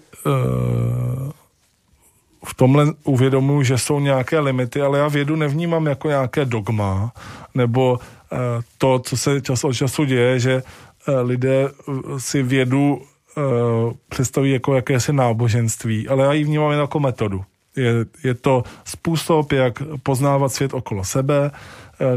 v 2.47 2.53
tomhle 2.53 2.85
uvědomuji, 3.03 3.63
že 3.63 3.77
jsou 3.77 3.99
nějaké 3.99 4.39
limity, 4.39 4.81
ale 4.81 4.99
já 4.99 5.07
vědu 5.07 5.35
nevnímám 5.35 5.87
jako 5.87 6.07
nějaké 6.07 6.45
dogma, 6.45 7.11
nebo 7.55 7.91
uh, 7.91 8.37
to, 8.77 8.99
co 8.99 9.17
se 9.17 9.41
čas 9.41 9.63
od 9.63 9.73
času 9.73 10.03
děje, 10.03 10.39
že 10.39 10.63
uh, 11.07 11.15
lidé 11.27 11.69
si 12.17 12.43
vědu 12.43 13.01
představí 14.09 14.51
jako 14.51 14.75
jakési 14.75 15.13
náboženství, 15.13 16.07
ale 16.07 16.25
já 16.25 16.33
ji 16.33 16.43
vnímám 16.43 16.71
jen 16.71 16.79
jako 16.79 16.99
metodu. 16.99 17.43
Je, 17.75 17.93
je 18.23 18.33
to 18.33 18.63
způsob, 18.85 19.51
jak 19.51 19.83
poznávat 20.03 20.51
svět 20.51 20.73
okolo 20.73 21.03
sebe, 21.03 21.51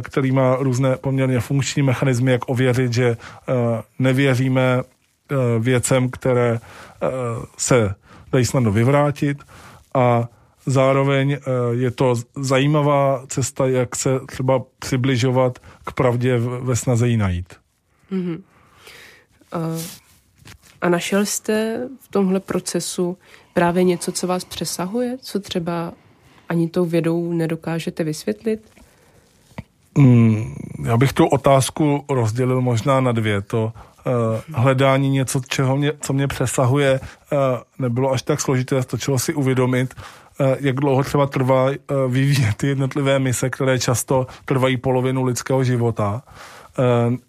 který 0.02 0.32
má 0.32 0.56
různé 0.56 0.96
poměrně 0.96 1.40
funkční 1.40 1.82
mechanismy, 1.82 2.32
jak 2.32 2.48
ověřit, 2.48 2.92
že 2.92 3.16
nevěříme 3.98 4.82
věcem, 5.58 6.10
které 6.10 6.60
se 7.56 7.94
dají 8.32 8.44
snadno 8.44 8.72
vyvrátit 8.72 9.38
a 9.94 10.28
zároveň 10.66 11.32
eh, 11.32 11.38
je 11.70 11.90
to 11.90 12.14
zajímavá 12.36 13.26
cesta, 13.28 13.66
jak 13.66 13.96
se 13.96 14.20
třeba 14.26 14.62
přibližovat 14.78 15.58
k 15.84 15.92
pravdě 15.92 16.38
ve 16.38 16.76
snaze 16.76 17.08
ji 17.08 17.16
najít. 17.16 17.54
Mm-hmm. 18.12 18.40
A, 20.80 20.88
našel 20.88 21.26
jste 21.26 21.88
v 22.00 22.08
tomhle 22.08 22.40
procesu 22.40 23.18
právě 23.54 23.84
něco, 23.84 24.12
co 24.12 24.26
vás 24.26 24.44
přesahuje, 24.44 25.18
co 25.18 25.40
třeba 25.40 25.92
ani 26.48 26.68
tou 26.68 26.84
vědou 26.84 27.32
nedokážete 27.32 28.04
vysvětlit? 28.04 28.70
Mm, 29.98 30.54
já 30.84 30.96
bych 30.96 31.12
tu 31.12 31.26
otázku 31.26 32.04
rozdělil 32.08 32.60
možná 32.60 33.00
na 33.00 33.12
dvě. 33.12 33.40
To 33.42 33.72
hledání 34.52 35.10
něco, 35.10 35.40
čeho 35.48 35.76
mě, 35.76 35.92
co 36.00 36.12
mě 36.12 36.26
přesahuje, 36.26 37.00
uh, 37.00 37.38
nebylo 37.78 38.12
až 38.12 38.22
tak 38.22 38.40
složité, 38.40 38.82
stačilo 38.82 39.18
si 39.18 39.34
uvědomit, 39.34 39.94
uh, 40.40 40.46
jak 40.60 40.76
dlouho 40.76 41.04
třeba 41.04 41.26
trvá 41.26 41.70
vyvíjet 42.08 42.54
ty 42.56 42.66
jednotlivé 42.66 43.18
mise, 43.18 43.50
které 43.50 43.78
často 43.78 44.26
trvají 44.44 44.76
polovinu 44.76 45.24
lidského 45.24 45.64
života. 45.64 46.22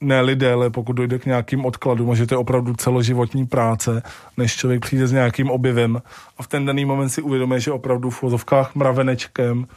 Ne 0.02 0.22
lidé, 0.22 0.54
ale 0.54 0.70
pokud 0.70 0.94
dojde 0.94 1.20
k 1.20 1.26
nějakým 1.26 1.66
odkladům, 1.66 2.16
že 2.16 2.28
to 2.28 2.34
je 2.34 2.38
opravdu 2.40 2.74
celoživotní 2.74 3.46
práce, 3.46 4.04
než 4.38 4.56
člověk 4.56 4.82
přijde 4.82 5.08
s 5.08 5.12
nějakým 5.12 5.50
objevem 5.50 6.02
a 6.38 6.44
v 6.44 6.48
ten 6.48 6.66
daný 6.66 6.86
moment 6.86 7.10
si 7.10 7.22
uvědomí, 7.22 7.56
že 7.58 7.72
opravdu 7.72 8.10
v 8.10 8.22
vozovkách 8.22 8.76
mravenečkem 8.76 9.68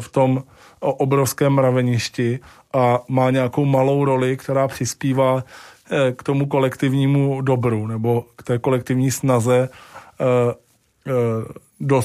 v 0.00 0.08
tom 0.08 0.42
obrovském 0.80 1.52
mraveništi 1.52 2.40
a 2.72 3.00
má 3.08 3.30
nějakou 3.30 3.64
malou 3.64 4.04
roli, 4.04 4.36
která 4.36 4.68
přispívá 4.68 5.38
eh, 5.38 5.42
k 6.16 6.22
tomu 6.22 6.46
kolektivnímu 6.46 7.40
dobru 7.40 7.86
nebo 7.86 8.24
k 8.36 8.42
té 8.42 8.58
kolektivní 8.58 9.10
snaze 9.10 9.68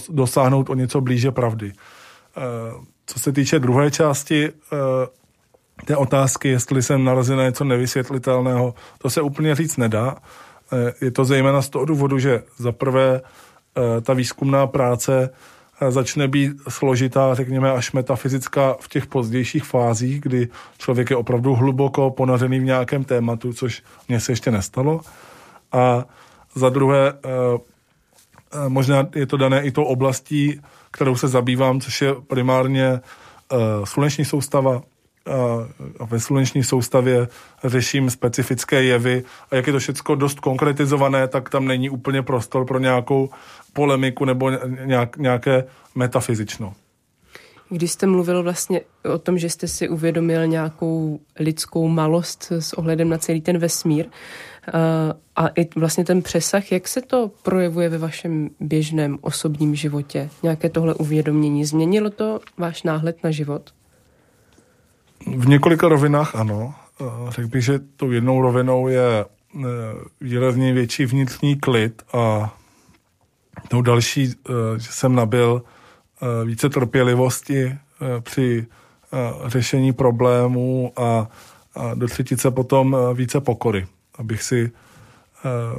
dosáhnout 0.10 0.70
o 0.70 0.76
něco 0.76 1.02
blíže 1.02 1.32
pravdy. 1.32 1.72
Co 3.06 3.20
se 3.20 3.32
týče 3.32 3.60
druhé 3.60 3.92
části 3.92 4.50
té 5.86 5.96
otázky, 5.96 6.50
jestli 6.50 6.84
jsem 6.84 7.04
narazil 7.04 7.38
na 7.38 7.44
něco 7.44 7.64
nevysvětlitelného, 7.64 8.74
to 8.98 9.10
se 9.10 9.22
úplně 9.22 9.56
říct 9.56 9.78
nedá. 9.78 10.16
Je 11.02 11.12
to 11.12 11.26
zejména 11.26 11.62
z 11.62 11.70
toho 11.70 11.86
důvodu, 11.86 12.20
že 12.20 12.44
za 12.58 12.72
prvé 12.72 13.22
ta 14.02 14.14
výzkumná 14.14 14.68
práce 14.68 15.30
začne 15.90 16.28
být 16.28 16.52
složitá, 16.70 17.36
řekněme, 17.36 17.72
až 17.72 17.92
metafyzická 17.92 18.76
v 18.80 18.88
těch 18.88 19.06
pozdějších 19.06 19.64
fázích, 19.64 20.22
kdy 20.22 20.48
člověk 20.78 21.10
je 21.10 21.16
opravdu 21.16 21.56
hluboko 21.56 22.12
ponařený 22.12 22.60
v 22.60 22.64
nějakém 22.64 23.04
tématu, 23.04 23.54
což 23.54 23.84
mně 24.08 24.20
se 24.20 24.32
ještě 24.32 24.52
nestalo. 24.52 25.02
A 25.72 26.06
za 26.56 26.70
druhé, 26.70 27.14
eh, 27.14 27.30
eh, 28.54 28.70
možná 28.70 29.08
je 29.16 29.26
to 29.26 29.38
dané 29.38 29.62
i 29.62 29.72
tou 29.72 29.84
oblastí, 29.84 30.62
kterou 30.92 31.16
se 31.16 31.28
zabývám, 31.28 31.82
což 31.82 32.02
je 32.02 32.16
primárně 32.28 32.88
eh, 33.52 33.56
sluneční 33.84 34.26
soustava, 34.26 34.82
ve 36.06 36.20
sluneční 36.20 36.64
soustavě 36.64 37.28
řeším 37.64 38.10
specifické 38.10 38.84
jevy 38.84 39.24
a 39.52 39.56
jak 39.56 39.68
je 39.68 39.74
to 39.74 39.80
všechno 39.80 40.16
dost 40.16 40.40
konkretizované, 40.40 41.28
tak 41.28 41.50
tam 41.50 41.68
není 41.68 41.90
úplně 41.90 42.22
prostor 42.22 42.66
pro 42.66 42.80
nějakou 42.80 43.30
polemiku 43.74 44.26
nebo 44.26 44.52
nějak, 44.86 45.18
nějaké 45.18 45.64
metafyzično. 45.96 46.74
Když 47.70 47.92
jste 47.92 48.08
mluvil 48.08 48.44
vlastně 48.44 48.82
o 49.14 49.18
tom, 49.18 49.38
že 49.38 49.50
jste 49.50 49.68
si 49.68 49.90
uvědomil 49.90 50.48
nějakou 50.48 51.20
lidskou 51.40 51.88
malost 51.88 52.52
s 52.52 52.74
ohledem 52.74 53.10
na 53.10 53.18
celý 53.18 53.42
ten 53.42 53.58
vesmír 53.58 54.06
a 55.36 55.48
i 55.48 55.68
vlastně 55.76 56.06
ten 56.06 56.22
přesah, 56.22 56.72
jak 56.72 56.88
se 56.88 57.02
to 57.02 57.32
projevuje 57.44 57.90
ve 57.90 57.98
vašem 57.98 58.50
běžném 58.60 59.18
osobním 59.22 59.76
životě? 59.76 60.30
Nějaké 60.44 60.70
tohle 60.70 60.94
uvědomění? 60.94 61.66
Změnilo 61.66 62.10
to 62.10 62.40
váš 62.58 62.84
náhled 62.84 63.24
na 63.24 63.32
život? 63.32 63.70
V 65.28 65.48
několika 65.48 65.88
rovinách 65.88 66.36
ano. 66.36 66.76
Eh, 67.02 67.32
řekl 67.32 67.48
bych, 67.48 67.64
že 67.64 67.80
tou 67.80 68.12
jednou 68.12 68.42
rovinou 68.42 68.88
je 68.88 69.26
eh, 69.26 69.64
výrazně 70.22 70.74
větší 70.74 71.06
vnitřní 71.06 71.56
klid 71.56 72.02
a 72.14 72.54
tou 73.68 73.82
další, 73.82 74.34
eh, 74.50 74.54
že 74.80 74.92
jsem 74.92 75.16
nabil 75.16 75.64
více 76.46 76.70
trpělivosti 76.70 77.78
při 78.20 78.66
řešení 79.46 79.94
problémů 79.94 80.94
a, 80.96 81.28
do 81.96 82.08
třetice 82.08 82.52
potom 82.52 82.98
více 83.14 83.42
pokory, 83.42 83.88
abych 84.18 84.44
si 84.44 84.72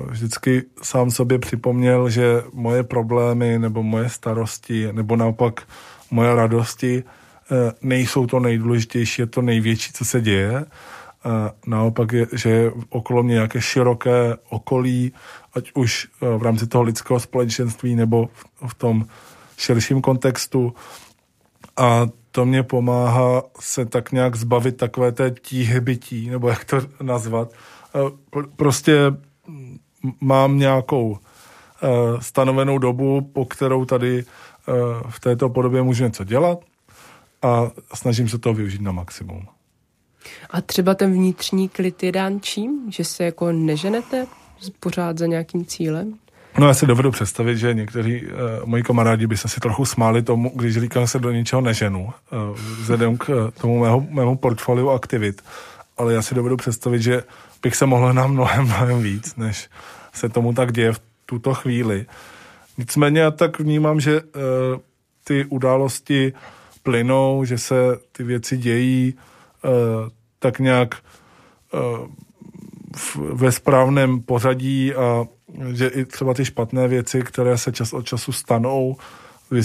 vždycky 0.06 0.62
sám 0.82 1.10
sobě 1.10 1.38
připomněl, 1.38 2.10
že 2.10 2.42
moje 2.52 2.82
problémy 2.82 3.58
nebo 3.58 3.82
moje 3.82 4.08
starosti 4.08 4.92
nebo 4.92 5.16
naopak 5.16 5.60
moje 6.10 6.34
radosti 6.34 7.04
nejsou 7.82 8.26
to 8.26 8.40
nejdůležitější, 8.40 9.22
je 9.22 9.26
to 9.26 9.42
největší, 9.42 9.92
co 9.92 10.04
se 10.04 10.20
děje. 10.20 10.64
A 11.24 11.50
naopak 11.66 12.12
je, 12.12 12.26
že 12.32 12.50
je 12.50 12.72
okolo 12.88 13.22
mě 13.22 13.34
nějaké 13.34 13.60
široké 13.60 14.36
okolí, 14.48 15.12
ať 15.54 15.70
už 15.74 16.08
eh, 16.22 16.38
v 16.38 16.42
rámci 16.42 16.66
toho 16.66 16.84
lidského 16.84 17.20
společenství 17.20 17.94
nebo 17.94 18.28
v 18.66 18.74
tom 18.74 19.06
širším 19.56 20.00
kontextu. 20.00 20.74
A 21.76 22.06
to 22.30 22.46
mě 22.46 22.62
pomáhá 22.62 23.42
se 23.60 23.86
tak 23.86 24.12
nějak 24.12 24.36
zbavit 24.36 24.76
takové 24.76 25.12
té 25.12 25.30
tíhy 25.30 25.80
bytí, 25.80 26.30
nebo 26.30 26.48
jak 26.48 26.64
to 26.64 26.80
nazvat. 27.02 27.52
Eh, 27.52 28.42
prostě 28.56 28.96
mám 30.20 30.58
nějakou 30.58 31.18
stanovenou 32.20 32.78
dobu, 32.78 33.20
po 33.20 33.44
kterou 33.44 33.84
tady 33.84 34.24
v 35.08 35.20
této 35.20 35.48
podobě 35.48 35.82
můžu 35.82 36.04
něco 36.04 36.24
dělat 36.24 36.58
a 37.42 37.70
snažím 37.94 38.28
se 38.28 38.38
to 38.38 38.54
využít 38.54 38.80
na 38.80 38.92
maximum. 38.92 39.46
A 40.50 40.60
třeba 40.60 40.94
ten 40.94 41.12
vnitřní 41.12 41.68
klid 41.68 42.02
je 42.02 42.12
dán 42.12 42.40
čím? 42.40 42.92
Že 42.92 43.04
se 43.04 43.24
jako 43.24 43.52
neženete 43.52 44.26
pořád 44.80 45.18
za 45.18 45.26
nějakým 45.26 45.66
cílem? 45.66 46.14
No 46.58 46.66
já 46.66 46.74
si 46.74 46.86
dovedu 46.86 47.10
představit, 47.10 47.58
že 47.58 47.74
někteří 47.74 48.26
uh, 48.26 48.30
moji 48.64 48.82
kamarádi 48.82 49.26
by 49.26 49.36
se 49.36 49.48
si 49.48 49.60
trochu 49.60 49.84
smáli 49.84 50.22
tomu, 50.22 50.52
když 50.54 50.76
říkám 50.76 51.06
se 51.06 51.18
do 51.18 51.30
ničeho 51.30 51.62
neženu, 51.62 52.04
uh, 52.04 52.56
vzhledem 52.80 53.16
k 53.16 53.28
uh, 53.28 53.50
tomu 53.50 53.80
mého, 53.80 54.06
mému 54.10 54.36
portfoliu 54.36 54.90
aktivit. 54.90 55.42
Ale 55.98 56.14
já 56.14 56.22
si 56.22 56.34
dovedu 56.34 56.56
představit, 56.56 57.02
že 57.02 57.22
bych 57.62 57.76
se 57.76 57.86
mohl 57.86 58.12
na 58.12 58.26
mnohem, 58.26 58.64
mnohem 58.64 59.02
víc, 59.02 59.36
než 59.36 59.68
se 60.12 60.28
tomu 60.28 60.52
tak 60.52 60.72
děje 60.72 60.92
v 60.92 61.00
tuto 61.26 61.54
chvíli. 61.54 62.06
Nicméně 62.78 63.20
já 63.20 63.30
tak 63.30 63.58
vnímám, 63.58 64.00
že 64.00 64.20
uh, 64.22 64.30
ty 65.24 65.44
události 65.44 66.32
uh, 66.32 66.38
plynou, 66.82 67.44
že 67.44 67.58
se 67.58 67.74
ty 68.12 68.24
věci 68.24 68.56
dějí 68.56 69.14
uh, 69.64 69.70
tak 70.38 70.58
nějak 70.58 70.94
v, 72.96 73.16
ve 73.16 73.52
správném 73.52 74.20
pořadí 74.20 74.94
a 74.94 75.24
že 75.72 75.86
i 75.88 76.04
třeba 76.04 76.34
ty 76.34 76.44
špatné 76.44 76.88
věci, 76.88 77.22
které 77.22 77.58
se 77.58 77.72
čas 77.72 77.92
od 77.92 78.06
času 78.06 78.32
stanou, 78.32 78.96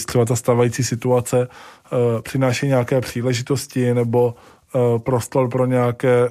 třeba 0.05 0.25
ta 0.25 0.35
stávající 0.35 0.83
situace, 0.83 1.47
uh, 1.47 2.21
přináší 2.21 2.67
nějaké 2.67 3.01
příležitosti 3.01 3.93
nebo 3.93 4.35
prostor 4.97 5.49
pro 5.49 5.65
nějaké, 5.65 6.29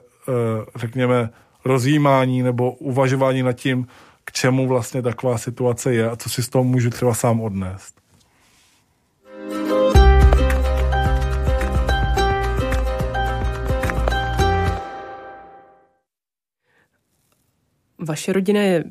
řekněme, 0.76 1.30
rozjímání 1.64 2.42
nebo 2.42 2.72
uvažování 2.72 3.42
nad 3.42 3.52
tím, 3.52 3.86
k 4.24 4.32
čemu 4.32 4.68
vlastně 4.68 5.02
taková 5.02 5.38
situace 5.38 5.94
je 5.94 6.10
a 6.10 6.16
co 6.16 6.30
si 6.30 6.42
z 6.42 6.48
toho 6.48 6.64
můžu 6.64 6.90
třeba 6.90 7.14
sám 7.14 7.40
odnést. 7.40 8.03
Vaše 18.04 18.32
rodina 18.32 18.60
je 18.60 18.84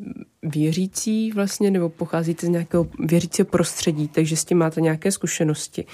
věřící 0.43 1.32
vlastně, 1.32 1.71
nebo 1.71 1.89
pocházíte 1.89 2.47
z 2.47 2.49
nějakého 2.49 2.88
věřícího 2.99 3.45
prostředí, 3.45 4.08
takže 4.08 4.38
s 4.38 4.45
tím 4.45 4.58
máte 4.58 4.82
nějaké 4.82 5.12
zkušenosti. 5.12 5.86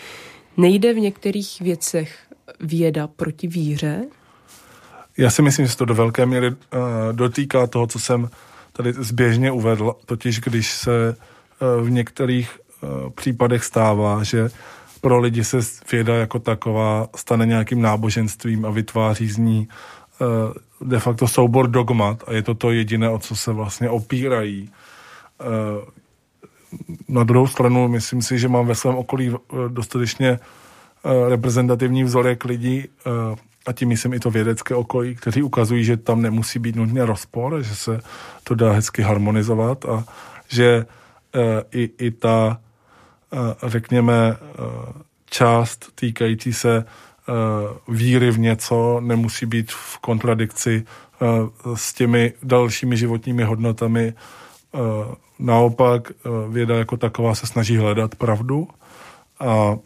Nejde 0.58 0.94
v 0.94 1.00
některých 1.00 1.62
věcech 1.62 2.18
věda 2.60 3.08
proti 3.08 3.48
víře? 3.48 4.06
Já 5.18 5.30
si 5.30 5.42
myslím, 5.42 5.66
že 5.66 5.72
se 5.72 5.78
to 5.78 5.86
do 5.86 5.96
velké 5.96 6.26
míry 6.26 6.50
uh, 6.50 6.56
dotýká 7.12 7.68
toho, 7.68 7.88
co 7.88 8.00
jsem 8.00 8.30
tady 8.74 8.94
zběžně 8.94 9.52
uvedl, 9.52 9.96
totiž 10.06 10.40
když 10.40 10.72
se 10.74 11.16
uh, 11.16 11.88
v 11.88 11.90
některých 11.92 12.60
uh, 12.82 13.10
případech 13.10 13.64
stává, 13.64 14.24
že 14.24 14.50
pro 15.02 15.20
lidi 15.20 15.44
se 15.44 15.58
věda 15.92 16.16
jako 16.16 16.40
taková 16.40 17.08
stane 17.16 17.46
nějakým 17.46 17.82
náboženstvím 17.82 18.66
a 18.66 18.70
vytváří 18.70 19.30
z 19.30 19.38
ní 19.38 19.68
de 20.82 21.00
facto 21.00 21.28
soubor 21.28 21.68
dogmat 21.68 22.24
a 22.28 22.34
je 22.34 22.42
to 22.42 22.54
to 22.54 22.72
jediné, 22.72 23.10
o 23.10 23.20
co 23.20 23.36
se 23.36 23.52
vlastně 23.52 23.90
opírají. 23.90 24.70
Eh, 25.42 25.46
na 27.08 27.24
druhou 27.24 27.48
stranu 27.48 27.88
myslím 27.88 28.22
si, 28.22 28.40
že 28.40 28.48
mám 28.48 28.68
ve 28.68 28.76
svém 28.76 28.96
okolí 28.96 29.32
eh, 29.36 29.56
dostatečně 29.68 30.30
eh, 30.30 31.30
reprezentativní 31.30 32.04
vzorek 32.04 32.46
lidí, 32.46 32.88
a 33.66 33.74
tím 33.74 33.90
myslím 33.90 34.14
i 34.14 34.20
to 34.20 34.32
vědecké 34.32 34.76
okolí, 34.76 35.16
kteří 35.16 35.44
ukazují, 35.44 35.84
že 35.84 35.98
tam 35.98 36.22
nemusí 36.22 36.60
být 36.60 36.76
nutně 36.76 37.06
rozpor, 37.06 37.62
že 37.62 37.76
se 37.76 38.02
to 38.44 38.56
dá 38.56 38.72
hezky 38.72 39.02
harmonizovat 39.02 39.86
a 39.86 40.04
že 40.48 40.86
i, 41.72 41.90
i 41.98 42.12
ta, 42.12 42.60
řekněme, 43.68 44.38
část 45.30 45.92
týkající 45.96 46.54
se 46.54 46.86
víry 47.88 48.32
v 48.32 48.40
něco 48.40 49.00
nemusí 49.00 49.46
být 49.46 49.72
v 49.72 49.98
kontradikci 49.98 50.86
eh, 50.86 51.26
s 51.76 51.94
těmi 51.94 52.34
dalšími 52.44 52.98
životními 52.98 53.44
hodnotami. 53.44 54.14
Eh, 54.14 54.80
naopak 55.40 56.12
věda 56.50 56.78
jako 56.78 56.98
taková 56.98 57.36
se 57.36 57.48
snaží 57.48 57.78
hledat 57.78 58.16
pravdu 58.16 58.68
a 59.40 59.78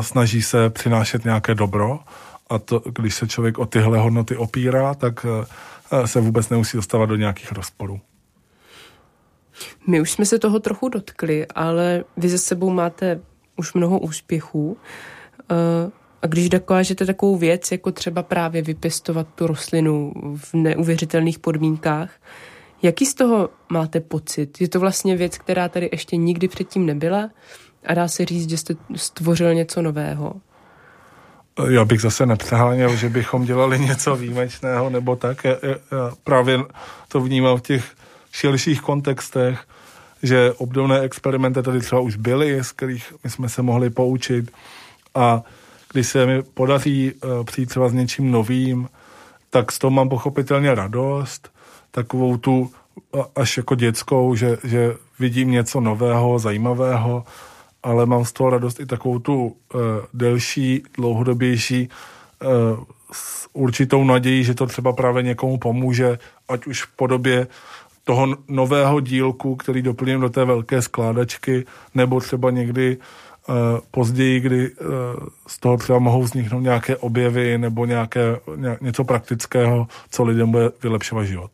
snaží 0.00 0.42
se 0.42 0.70
přinášet 0.70 1.24
nějaké 1.24 1.54
dobro 1.54 2.00
a 2.50 2.58
to, 2.58 2.82
když 2.94 3.14
se 3.14 3.28
člověk 3.28 3.58
o 3.58 3.66
tyhle 3.66 3.98
hodnoty 3.98 4.36
opírá, 4.36 4.94
tak 4.94 5.26
se 6.04 6.20
vůbec 6.20 6.48
nemusí 6.48 6.76
dostávat 6.76 7.06
do 7.06 7.16
nějakých 7.16 7.52
rozporů. 7.52 8.00
My 9.86 10.00
už 10.00 10.10
jsme 10.10 10.26
se 10.26 10.38
toho 10.38 10.60
trochu 10.60 10.88
dotkli, 10.88 11.46
ale 11.46 12.04
vy 12.16 12.28
ze 12.28 12.38
sebou 12.38 12.70
máte 12.70 13.20
už 13.56 13.74
mnoho 13.74 13.98
úspěchů. 13.98 14.76
A 16.24 16.26
když 16.26 16.48
dokážete 16.48 17.06
takovou 17.06 17.36
věc, 17.36 17.72
jako 17.72 17.92
třeba 17.92 18.22
právě 18.22 18.62
vypěstovat 18.62 19.26
tu 19.34 19.46
rostlinu 19.46 20.12
v 20.36 20.54
neuvěřitelných 20.54 21.38
podmínkách, 21.38 22.10
jaký 22.82 23.06
z 23.06 23.14
toho 23.14 23.48
máte 23.72 24.00
pocit? 24.00 24.60
Je 24.60 24.68
to 24.68 24.80
vlastně 24.80 25.16
věc, 25.16 25.38
která 25.38 25.68
tady 25.68 25.88
ještě 25.92 26.16
nikdy 26.16 26.48
předtím 26.48 26.86
nebyla 26.86 27.30
a 27.86 27.94
dá 27.94 28.08
se 28.08 28.24
říct, 28.24 28.50
že 28.50 28.56
jste 28.56 28.74
stvořil 28.96 29.54
něco 29.54 29.82
nového? 29.82 30.34
Já 31.70 31.84
bych 31.84 32.00
zase 32.00 32.26
nepřeháněl, 32.26 32.96
že 32.96 33.08
bychom 33.08 33.44
dělali 33.44 33.78
něco 33.78 34.16
výjimečného 34.16 34.90
nebo 34.90 35.16
tak. 35.16 35.44
Já, 35.44 35.56
já 35.62 36.12
právě 36.24 36.58
to 37.08 37.20
vnímám 37.20 37.56
v 37.56 37.62
těch 37.62 37.84
širších 38.32 38.80
kontextech, 38.80 39.64
že 40.22 40.52
obdobné 40.52 41.00
experimenty 41.00 41.62
tady 41.62 41.80
třeba 41.80 42.00
už 42.00 42.16
byly, 42.16 42.64
z 42.64 42.72
kterých 42.72 43.12
my 43.24 43.30
jsme 43.30 43.48
se 43.48 43.62
mohli 43.62 43.90
poučit 43.90 44.50
a 45.14 45.42
když 45.94 46.06
se 46.06 46.26
mi 46.26 46.42
podaří 46.42 47.12
uh, 47.12 47.44
přijít 47.44 47.66
třeba 47.66 47.88
s 47.88 47.92
něčím 47.92 48.30
novým, 48.30 48.88
tak 49.50 49.72
z 49.72 49.78
toho 49.78 49.90
mám 49.90 50.08
pochopitelně 50.08 50.74
radost, 50.74 51.52
takovou 51.90 52.36
tu 52.36 52.70
až 53.36 53.56
jako 53.56 53.74
dětskou, 53.74 54.34
že, 54.34 54.58
že 54.64 54.94
vidím 55.18 55.50
něco 55.50 55.80
nového, 55.80 56.38
zajímavého, 56.38 57.24
ale 57.82 58.06
mám 58.06 58.24
z 58.24 58.32
toho 58.32 58.50
radost 58.50 58.80
i 58.80 58.86
takovou 58.86 59.18
tu 59.18 59.44
uh, 59.46 59.80
delší, 60.14 60.82
dlouhodobější 60.96 61.88
uh, 62.42 62.84
s 63.12 63.48
určitou 63.52 64.04
nadějí, 64.04 64.44
že 64.44 64.54
to 64.54 64.66
třeba 64.66 64.92
právě 64.92 65.22
někomu 65.22 65.58
pomůže, 65.58 66.18
ať 66.48 66.66
už 66.66 66.82
v 66.82 66.96
podobě 66.96 67.46
toho 68.04 68.36
nového 68.48 69.00
dílku, 69.00 69.56
který 69.56 69.82
doplním 69.82 70.20
do 70.20 70.28
té 70.28 70.44
velké 70.44 70.82
skládačky, 70.82 71.64
nebo 71.94 72.20
třeba 72.20 72.50
někdy 72.50 72.96
později, 73.90 74.40
kdy 74.40 74.70
uh, 74.70 74.86
z 75.46 75.58
toho 75.58 75.76
třeba 75.76 75.98
mohou 75.98 76.22
vzniknout 76.22 76.60
nějaké 76.60 76.96
objevy 76.96 77.58
nebo 77.58 77.86
nějaké, 77.86 78.40
ně, 78.56 78.78
něco 78.80 79.04
praktického, 79.04 79.86
co 80.10 80.24
lidem 80.24 80.50
bude 80.50 80.70
vylepšovat 80.82 81.24
život. 81.24 81.50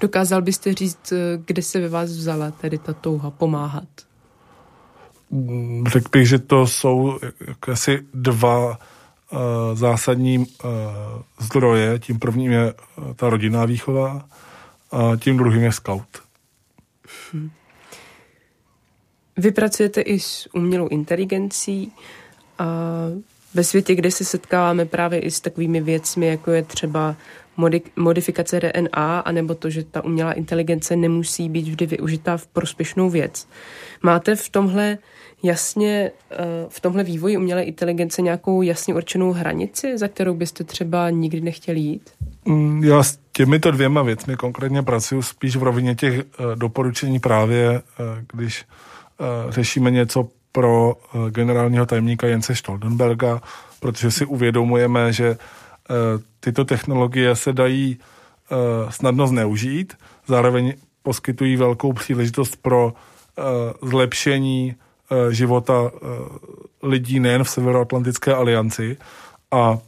Dokázal 0.00 0.42
byste 0.42 0.74
říct, 0.74 1.12
kde 1.44 1.62
se 1.62 1.80
ve 1.80 1.88
vás 1.88 2.10
vzala 2.10 2.50
tedy 2.50 2.78
ta 2.78 2.92
touha 2.92 3.30
pomáhat? 3.30 3.88
Mm, 5.30 5.84
řekl 5.86 6.08
bych, 6.12 6.28
že 6.28 6.38
to 6.38 6.66
jsou 6.66 7.18
asi 7.72 7.98
dva 8.14 8.68
uh, 8.68 8.76
zásadní 9.74 10.38
uh, 10.38 10.46
zdroje. 11.38 11.98
Tím 11.98 12.18
prvním 12.18 12.52
je 12.52 12.74
ta 13.16 13.30
rodinná 13.30 13.64
výchova 13.64 14.24
a 14.92 15.16
tím 15.16 15.36
druhým 15.36 15.62
je 15.62 15.72
scout. 15.72 16.22
Hmm. 17.32 17.50
Vy 19.38 19.50
pracujete 19.50 20.00
i 20.00 20.20
s 20.20 20.48
umělou 20.54 20.88
inteligencí 20.88 21.92
a 22.58 22.66
ve 23.54 23.64
světě, 23.64 23.94
kde 23.94 24.10
se 24.10 24.24
setkáváme 24.24 24.84
právě 24.84 25.20
i 25.20 25.30
s 25.30 25.40
takovými 25.40 25.80
věcmi, 25.80 26.26
jako 26.26 26.50
je 26.50 26.62
třeba 26.62 27.16
modifikace 27.96 28.60
DNA, 28.60 29.20
anebo 29.20 29.54
to, 29.54 29.70
že 29.70 29.84
ta 29.84 30.04
umělá 30.04 30.32
inteligence 30.32 30.96
nemusí 30.96 31.48
být 31.48 31.68
vždy 31.68 31.86
využitá 31.86 32.36
v 32.36 32.46
prospěšnou 32.46 33.10
věc. 33.10 33.48
Máte 34.02 34.36
v 34.36 34.48
tomhle 34.48 34.98
jasně, 35.42 36.10
eh, 36.30 36.36
v 36.68 36.80
tomhle 36.80 37.04
vývoji 37.04 37.36
umělé 37.36 37.62
inteligence 37.62 38.22
nějakou 38.22 38.62
jasně 38.62 38.94
určenou 38.94 39.32
hranici, 39.32 39.98
za 39.98 40.08
kterou 40.08 40.34
byste 40.34 40.64
třeba 40.64 41.10
nikdy 41.10 41.40
nechtěli 41.40 41.80
jít? 41.80 42.10
Mm, 42.44 42.84
já 42.84 43.02
s 43.02 43.18
těmito 43.32 43.70
dvěma 43.70 44.02
věcmi 44.02 44.36
konkrétně 44.36 44.82
pracuji 44.82 45.22
spíš 45.22 45.56
v 45.56 45.62
rovině 45.62 45.94
těch 45.94 46.18
eh, 46.18 46.24
doporučení 46.54 47.18
právě, 47.18 47.70
eh, 47.70 48.24
když 48.32 48.64
řešíme 49.48 49.90
něco 49.90 50.28
pro 50.52 50.94
generálního 51.30 51.86
tajemníka 51.86 52.26
Jence 52.26 52.54
Stoltenberga, 52.54 53.40
protože 53.80 54.10
si 54.10 54.26
uvědomujeme, 54.26 55.12
že 55.12 55.36
tyto 56.40 56.64
technologie 56.64 57.36
se 57.36 57.52
dají 57.52 57.98
snadno 58.88 59.26
zneužít, 59.26 59.94
zároveň 60.26 60.74
poskytují 61.02 61.56
velkou 61.56 61.92
příležitost 61.92 62.56
pro 62.62 62.92
zlepšení 63.82 64.74
života 65.30 65.90
lidí 66.82 67.20
nejen 67.20 67.44
v 67.44 67.50
Severoatlantické 67.50 68.34
alianci. 68.34 68.96
A 69.50 69.78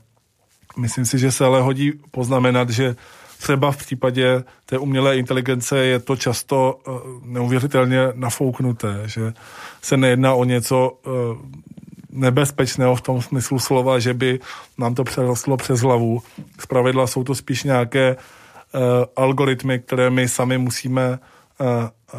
myslím 0.79 1.05
si, 1.05 1.19
že 1.19 1.33
se 1.33 1.45
ale 1.45 1.63
hodí 1.63 1.93
poznamenat, 2.11 2.71
že 2.71 2.97
třeba 3.41 3.73
v 3.73 3.77
případě 3.77 4.45
té 4.67 4.79
umělé 4.79 5.19
inteligence 5.19 5.79
je 5.79 5.99
to 5.99 6.17
často 6.17 6.79
neuvěřitelně 7.25 7.99
nafouknuté, 8.15 9.03
že 9.07 9.33
se 9.83 9.97
nejedná 9.97 10.35
o 10.35 10.45
něco 10.45 10.99
nebezpečného 12.13 12.97
v 12.97 13.01
tom 13.01 13.23
smyslu 13.23 13.59
slova, 13.59 13.99
že 13.99 14.15
by 14.15 14.41
nám 14.79 14.95
to 14.95 15.05
přerostlo 15.05 15.57
přes 15.57 15.81
hlavu. 15.81 16.23
Zpravidla 16.61 17.07
jsou 17.07 17.25
to 17.25 17.35
spíš 17.35 17.65
nějaké 17.65 18.17
uh, 18.17 18.81
algoritmy, 19.17 19.79
které 19.79 20.11
my 20.11 20.29
sami 20.29 20.59
musíme 20.59 21.19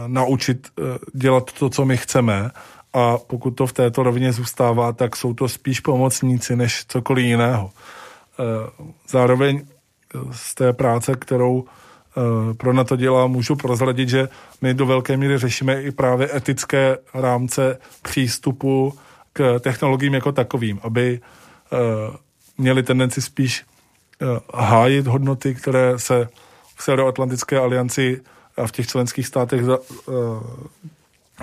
naučit 0.08 0.68
dělat 1.14 1.52
to, 1.52 1.70
co 1.70 1.86
my 1.86 1.98
chceme. 1.98 2.52
A 2.94 3.18
pokud 3.18 3.52
to 3.52 3.68
v 3.68 3.74
této 3.74 4.04
rovině 4.04 4.34
zůstává, 4.34 4.94
tak 4.94 5.16
jsou 5.16 5.34
to 5.34 5.50
spíš 5.50 5.80
pomocníci 5.80 6.56
než 6.56 6.86
cokoliv 6.88 7.26
jiného. 7.26 7.72
Zároveň 9.10 9.62
z 10.32 10.56
té 10.56 10.74
práce, 10.74 11.16
kterou 11.16 11.66
pro 12.58 12.74
na 12.74 12.84
to 12.84 12.96
dělá, 12.96 13.28
můžu 13.28 13.56
prozradit, 13.56 14.10
že 14.10 14.30
my 14.62 14.74
do 14.74 14.86
velké 14.86 15.18
míry 15.18 15.38
řešíme 15.38 15.82
i 15.82 15.92
právě 15.92 16.36
etické 16.36 16.98
rámce 17.14 17.78
přístupu 18.02 18.94
k 19.34 19.60
technologiím 19.60 20.14
jako 20.14 20.32
takovým, 20.32 20.80
aby 20.84 21.20
uh, 21.72 21.80
měli 22.58 22.84
tendenci 22.84 23.22
spíš 23.22 23.66
uh, 24.22 24.38
hájit 24.54 25.08
hodnoty, 25.08 25.56
které 25.56 26.00
se 26.00 26.28
v 26.76 26.84
Severoatlantické 26.84 27.60
alianci 27.60 28.22
a 28.58 28.68
v 28.68 28.72
těch 28.72 28.88
členských 28.88 29.28
státech 29.28 29.62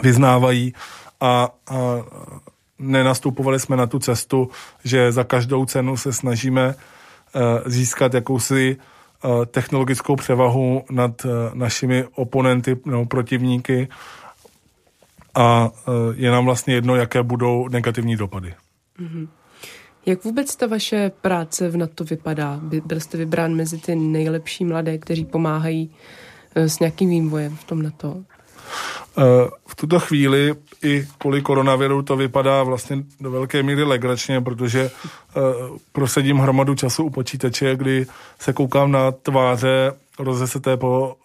vyznávají. 0.03 0.75
A, 1.21 1.49
a 1.71 1.99
nenastupovali 2.79 3.61
jsme 3.61 3.77
na 3.77 3.87
tu 3.87 3.99
cestu, 3.99 4.51
že 4.85 5.13
za 5.13 5.25
každou 5.25 5.67
cenu 5.67 5.97
se 5.97 6.13
snažíme 6.13 6.75
získat 7.67 8.15
jakousi 8.15 8.77
uh, 9.25 9.45
technologickou 9.45 10.17
převahu 10.17 10.85
nad 10.91 11.25
uh, 11.25 11.31
našimi 11.55 12.05
oponenty 12.15 12.77
nebo 12.87 13.07
protivníky 13.07 13.89
a 15.35 15.71
je 16.15 16.31
nám 16.31 16.45
vlastně 16.45 16.75
jedno, 16.75 16.97
jaké 16.97 17.23
budou 17.23 17.69
negativní 17.69 18.17
dopady. 18.17 18.55
Mm-hmm. 19.01 19.29
Jak 20.07 20.25
vůbec 20.25 20.57
ta 20.57 20.67
vaše 20.67 21.11
práce 21.21 21.69
v 21.69 21.77
NATO 21.77 22.05
vypadá? 22.05 22.61
Byl 22.85 23.01
jste 23.01 23.19
vybrán 23.19 23.55
mezi 23.55 23.79
ty 23.79 23.97
nejlepší 23.97 24.65
mladé, 24.65 24.99
kteří 24.99 25.25
pomáhají 25.25 25.91
s 26.55 26.79
nějakým 26.79 27.11
vývojem 27.11 27.57
v 27.57 27.65
tom 27.65 27.83
NATO? 27.83 28.25
E, 29.19 29.23
v 29.67 29.75
tuto 29.75 30.01
chvíli 30.01 30.55
i 30.83 31.07
kvůli 31.19 31.43
koronaviru 31.43 32.03
to 32.03 32.17
vypadá 32.17 32.63
vlastně 32.63 32.97
do 33.21 33.31
velké 33.31 33.63
míry 33.63 33.85
legračně, 33.85 34.41
protože 34.41 34.91
prosedím 35.93 36.39
hromadu 36.39 36.75
času 36.75 37.05
u 37.05 37.11
počítače, 37.11 37.77
kdy 37.77 38.07
se 38.39 38.53
koukám 38.53 38.93
na 38.93 39.13
tváře 39.13 39.93
rozeseté 40.19 40.77
po 40.77 41.17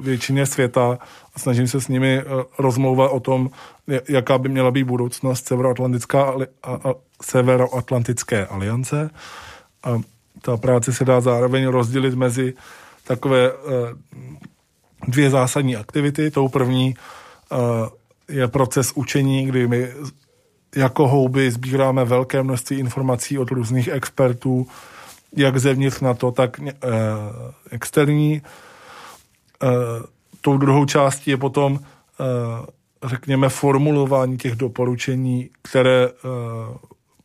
většině 0.00 0.46
světa 0.46 0.98
a 1.34 1.38
snažím 1.38 1.68
se 1.68 1.80
s 1.80 1.88
nimi 1.88 2.18
eh, 2.18 2.24
rozmlouvat 2.58 3.10
o 3.12 3.20
tom, 3.20 3.50
jaká 4.08 4.38
by 4.38 4.48
měla 4.48 4.70
být 4.70 4.84
budoucnost 4.84 5.46
Severoatlantická 5.46 6.34
a, 6.62 6.70
a 6.72 6.94
Severoatlantické 7.22 8.46
aliance. 8.46 9.10
A 9.84 10.00
ta 10.42 10.56
práce 10.56 10.92
se 10.92 11.04
dá 11.04 11.20
zároveň 11.20 11.66
rozdělit 11.66 12.14
mezi 12.14 12.54
takové 13.04 13.50
eh, 13.50 13.54
dvě 15.08 15.30
zásadní 15.30 15.76
aktivity. 15.76 16.30
Tou 16.30 16.48
první 16.48 16.94
eh, 17.52 17.56
je 18.28 18.48
proces 18.48 18.92
učení, 18.94 19.46
kdy 19.46 19.66
my 19.66 19.88
jako 20.76 21.08
houby 21.08 21.50
sbíráme 21.50 22.04
velké 22.04 22.42
množství 22.42 22.78
informací 22.78 23.38
od 23.38 23.50
různých 23.50 23.88
expertů, 23.88 24.66
jak 25.36 25.56
zevnitř 25.56 26.00
na 26.00 26.14
to, 26.14 26.32
tak 26.32 26.60
externí 27.70 28.42
tou 30.44 30.58
druhou 30.58 30.84
částí 30.84 31.30
je 31.30 31.36
potom, 31.36 31.78
eh, 31.80 32.66
řekněme, 33.08 33.48
formulování 33.48 34.38
těch 34.38 34.54
doporučení, 34.56 35.50
které 35.62 36.08
eh, 36.08 36.18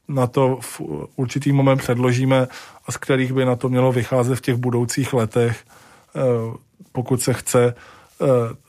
na 0.07 0.27
to 0.27 0.57
v 0.61 0.81
určitý 1.15 1.51
moment 1.51 1.77
předložíme 1.77 2.47
a 2.85 2.91
z 2.91 2.97
kterých 2.97 3.33
by 3.33 3.45
na 3.45 3.55
to 3.55 3.69
mělo 3.69 3.91
vycházet 3.91 4.35
v 4.35 4.41
těch 4.41 4.55
budoucích 4.55 5.13
letech, 5.13 5.63
eh, 6.15 6.19
pokud 6.91 7.21
se 7.21 7.33
chce 7.33 7.75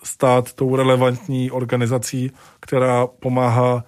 stát 0.02 0.52
tou 0.52 0.76
relevantní 0.76 1.50
organizací, 1.50 2.30
která 2.60 3.06
pomáhá 3.06 3.84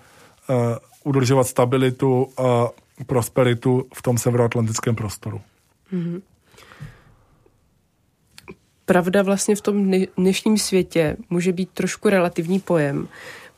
udržovat 1.05 1.47
stabilitu 1.47 2.29
a 2.39 2.69
prosperitu 3.07 3.87
v 3.95 4.03
tom 4.03 4.19
severoatlantickém 4.19 4.95
prostoru. 4.95 5.41
Mm-hmm 5.93 6.23
pravda 8.85 9.23
vlastně 9.23 9.57
v 9.57 9.61
tom 9.61 9.93
dnešním 10.17 10.59
světě 10.59 11.17
může 11.31 11.53
být 11.53 11.71
trošku 11.71 12.09
relativní 12.09 12.61
pojem, 12.61 13.09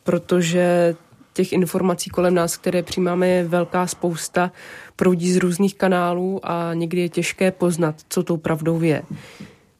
protože 0.05 0.97
těch 1.33 1.53
informací 1.53 2.11
kolem 2.11 2.35
nás, 2.35 2.57
které 2.57 2.83
přijímáme, 2.83 3.29
je 3.29 3.49
velká 3.49 3.87
spousta, 3.87 4.53
proudí 4.97 5.33
z 5.33 5.37
různých 5.37 5.75
kanálů 5.75 6.41
a 6.43 6.75
někdy 6.75 7.01
je 7.01 7.09
těžké 7.09 7.51
poznat, 7.51 7.95
co 8.09 8.23
tou 8.23 8.37
pravdou 8.37 8.83
je. 8.83 9.03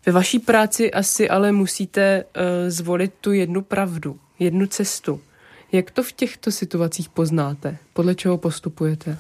Ve 0.07 0.13
vaší 0.13 0.39
práci 0.39 0.93
asi 0.93 1.29
ale 1.29 1.53
musíte 1.53 2.25
uh, 2.25 2.43
zvolit 2.69 3.15
tu 3.21 3.33
jednu 3.33 3.63
pravdu, 3.63 4.19
jednu 4.39 4.67
cestu. 4.67 5.21
Jak 5.73 5.91
to 5.91 6.03
v 6.03 6.13
těchto 6.13 6.51
situacích 6.51 7.09
poznáte? 7.09 7.79
Podle 7.93 8.15
čeho 8.15 8.39
postupujete? 8.39 9.19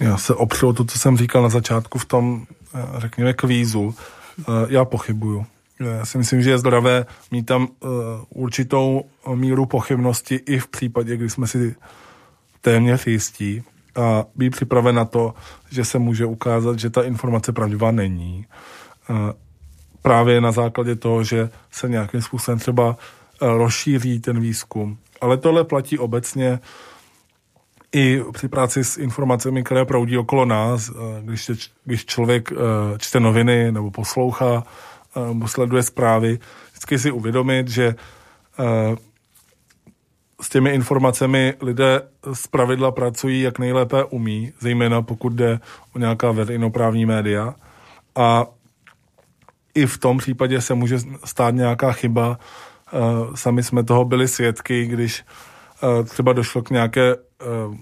Já 0.00 0.16
se 0.16 0.34
opřu 0.34 0.68
o 0.68 0.72
to, 0.72 0.84
co 0.84 0.98
jsem 0.98 1.16
říkal 1.16 1.42
na 1.42 1.48
začátku 1.48 1.98
v 1.98 2.04
tom, 2.04 2.46
eh, 2.74 2.78
řekněme, 2.96 3.32
kvízu. 3.32 3.94
Eh, 4.38 4.42
já 4.68 4.84
pochybuju. 4.84 5.46
Já 5.80 6.06
si 6.06 6.18
myslím, 6.18 6.42
že 6.42 6.50
je 6.50 6.58
zdravé 6.58 7.06
mít 7.30 7.46
tam 7.46 7.68
určitou 8.28 9.04
míru 9.34 9.66
pochybnosti 9.66 10.34
i 10.34 10.58
v 10.58 10.68
případě, 10.68 11.16
kdy 11.16 11.30
jsme 11.30 11.46
si 11.46 11.74
téměř 12.60 13.06
jistí 13.06 13.64
a 13.98 14.24
být 14.34 14.50
připraven 14.50 14.94
na 14.94 15.04
to, 15.04 15.34
že 15.70 15.84
se 15.84 15.98
může 15.98 16.26
ukázat, 16.26 16.78
že 16.78 16.90
ta 16.90 17.02
informace 17.02 17.52
pravdivá 17.52 17.90
není. 17.90 18.46
Právě 20.02 20.40
na 20.40 20.52
základě 20.52 20.96
toho, 20.96 21.24
že 21.24 21.50
se 21.70 21.88
nějakým 21.88 22.22
způsobem 22.22 22.58
třeba 22.58 22.96
rozšíří 23.40 24.20
ten 24.20 24.40
výzkum. 24.40 24.98
Ale 25.20 25.36
tohle 25.36 25.64
platí 25.64 25.98
obecně 25.98 26.60
i 27.92 28.22
při 28.32 28.48
práci 28.48 28.84
s 28.84 28.96
informacemi, 28.96 29.62
které 29.62 29.84
proudí 29.84 30.18
okolo 30.18 30.44
nás, 30.44 30.90
když, 31.22 31.50
když 31.84 32.06
člověk 32.06 32.52
čte 32.98 33.20
noviny 33.20 33.72
nebo 33.72 33.90
poslouchá 33.90 34.62
nebo 35.28 35.48
sleduje 35.48 35.82
zprávy, 35.82 36.38
vždycky 36.70 36.98
si 36.98 37.10
uvědomit, 37.10 37.68
že 37.68 37.94
s 40.40 40.48
těmi 40.48 40.70
informacemi 40.70 41.54
lidé 41.60 42.02
z 42.32 42.46
pravidla 42.46 42.90
pracují, 42.90 43.40
jak 43.40 43.58
nejlépe 43.58 44.04
umí, 44.04 44.52
zejména 44.60 45.02
pokud 45.02 45.32
jde 45.32 45.60
o 45.94 45.98
nějaká 45.98 46.32
veřejnoprávní 46.32 47.06
média. 47.06 47.54
A 48.16 48.46
i 49.74 49.86
v 49.86 49.98
tom 49.98 50.18
případě 50.18 50.60
se 50.60 50.74
může 50.74 50.98
stát 51.24 51.54
nějaká 51.54 51.92
chyba. 51.92 52.38
Sami 53.34 53.62
jsme 53.62 53.84
toho 53.84 54.04
byli 54.04 54.28
svědky, 54.28 54.86
když 54.86 55.24
třeba 56.04 56.32
došlo 56.32 56.62
k 56.62 56.70
nějaké 56.70 57.16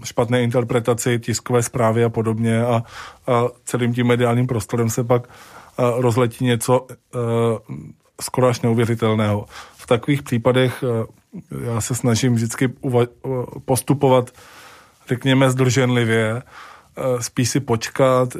špatné 0.04 0.42
interpretaci 0.42 1.18
tiskové 1.18 1.62
zprávy 1.62 2.04
a 2.04 2.08
podobně 2.08 2.64
a, 2.64 2.82
a 3.26 3.44
celým 3.64 3.94
tím 3.94 4.06
mediálním 4.06 4.46
prostorem 4.46 4.90
se 4.90 5.04
pak 5.04 5.28
rozletí 5.96 6.44
něco 6.44 6.86
skoro 8.20 8.46
až 8.46 8.60
neuvěřitelného. 8.60 9.46
V 9.76 9.86
takových 9.86 10.22
případech 10.22 10.84
já 11.64 11.80
se 11.80 11.94
snažím 11.94 12.34
vždycky 12.34 12.68
postupovat, 13.64 14.30
řekněme, 15.08 15.50
zdrženlivě, 15.50 16.42
spíš 17.20 17.48
si 17.48 17.60
počkat, 17.60 18.36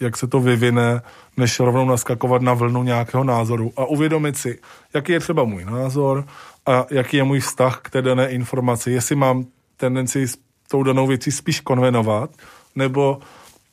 jak 0.00 0.16
se 0.16 0.26
to 0.26 0.40
vyvine, 0.40 1.02
než 1.36 1.60
rovnou 1.60 1.84
naskakovat 1.84 2.42
na 2.42 2.54
vlnu 2.54 2.82
nějakého 2.82 3.24
názoru 3.24 3.72
a 3.76 3.84
uvědomit 3.84 4.36
si, 4.36 4.58
jaký 4.94 5.12
je 5.12 5.20
třeba 5.20 5.44
můj 5.44 5.64
názor 5.64 6.24
a 6.66 6.86
jaký 6.90 7.16
je 7.16 7.24
můj 7.24 7.40
vztah 7.40 7.80
k 7.82 7.90
té 7.90 8.02
dané 8.02 8.28
informaci, 8.28 8.90
jestli 8.90 9.16
mám 9.16 9.44
tendenci 9.76 10.28
s 10.28 10.38
tou 10.68 10.82
danou 10.82 11.06
věcí 11.06 11.32
spíš 11.32 11.60
konvenovat, 11.60 12.30
nebo 12.74 13.18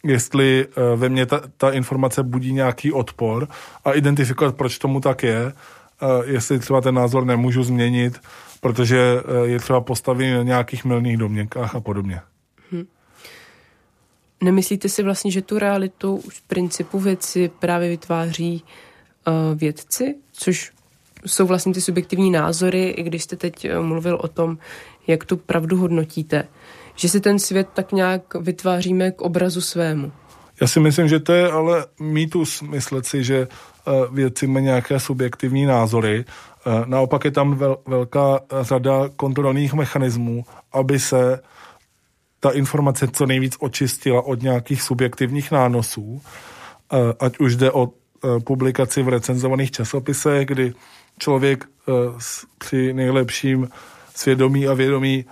jestli 0.03 0.67
eh, 0.67 0.95
ve 0.95 1.09
mně 1.09 1.25
ta, 1.25 1.41
ta 1.57 1.71
informace 1.71 2.23
budí 2.23 2.53
nějaký 2.53 2.91
odpor 2.91 3.47
a 3.85 3.91
identifikovat, 3.91 4.55
proč 4.55 4.77
tomu 4.77 4.99
tak 4.99 5.23
je, 5.23 5.45
eh, 5.47 5.53
jestli 6.25 6.59
třeba 6.59 6.81
ten 6.81 6.95
názor 6.95 7.25
nemůžu 7.25 7.63
změnit, 7.63 8.21
protože 8.59 8.99
eh, 8.99 9.47
je 9.47 9.59
třeba 9.59 9.81
postavit 9.81 10.33
na 10.33 10.43
nějakých 10.43 10.85
milných 10.85 11.17
domněnkách 11.17 11.75
a 11.75 11.81
podobně. 11.81 12.21
Hmm. 12.71 12.85
Nemyslíte 14.43 14.89
si 14.89 15.03
vlastně, 15.03 15.31
že 15.31 15.41
tu 15.41 15.59
realitu 15.59 16.15
už 16.15 16.33
v 16.33 16.41
principu 16.41 16.99
věci 16.99 17.51
právě 17.59 17.89
vytváří 17.89 18.63
uh, 19.27 19.59
vědci, 19.59 20.15
což 20.31 20.71
jsou 21.25 21.47
vlastně 21.47 21.73
ty 21.73 21.81
subjektivní 21.81 22.31
názory, 22.31 22.89
i 22.89 23.03
když 23.03 23.23
jste 23.23 23.35
teď 23.35 23.67
mluvil 23.79 24.19
o 24.21 24.27
tom, 24.27 24.57
jak 25.07 25.25
tu 25.25 25.37
pravdu 25.37 25.77
hodnotíte 25.77 26.47
že 26.95 27.09
si 27.09 27.21
ten 27.21 27.39
svět 27.39 27.67
tak 27.73 27.91
nějak 27.91 28.35
vytváříme 28.35 29.11
k 29.11 29.21
obrazu 29.21 29.61
svému. 29.61 30.11
Já 30.61 30.67
si 30.67 30.79
myslím, 30.79 31.07
že 31.07 31.19
to 31.19 31.33
je 31.33 31.51
ale 31.51 31.85
mýtus 31.99 32.61
myslet 32.61 33.05
si, 33.05 33.23
že 33.23 33.47
eh, 33.47 33.47
věci 34.11 34.47
mají 34.47 34.65
nějaké 34.65 34.99
subjektivní 34.99 35.65
názory. 35.65 36.25
Eh, 36.65 36.83
naopak 36.85 37.25
je 37.25 37.31
tam 37.31 37.55
vel, 37.55 37.77
velká 37.87 38.39
řada 38.61 39.09
kontrolních 39.15 39.73
mechanismů, 39.73 40.45
aby 40.73 40.99
se 40.99 41.39
ta 42.39 42.51
informace 42.51 43.07
co 43.07 43.25
nejvíc 43.25 43.55
očistila 43.59 44.21
od 44.21 44.41
nějakých 44.41 44.81
subjektivních 44.81 45.51
nánosů, 45.51 46.21
eh, 46.93 46.97
ať 47.19 47.39
už 47.39 47.55
jde 47.55 47.71
o 47.71 47.89
publikaci 48.43 49.03
v 49.03 49.09
recenzovaných 49.09 49.71
časopisech, 49.71 50.47
kdy 50.47 50.73
člověk 51.19 51.65
při 52.57 52.93
nejlepším 52.93 53.69
svědomí 54.15 54.67
a 54.67 54.73
vědomí 54.73 55.25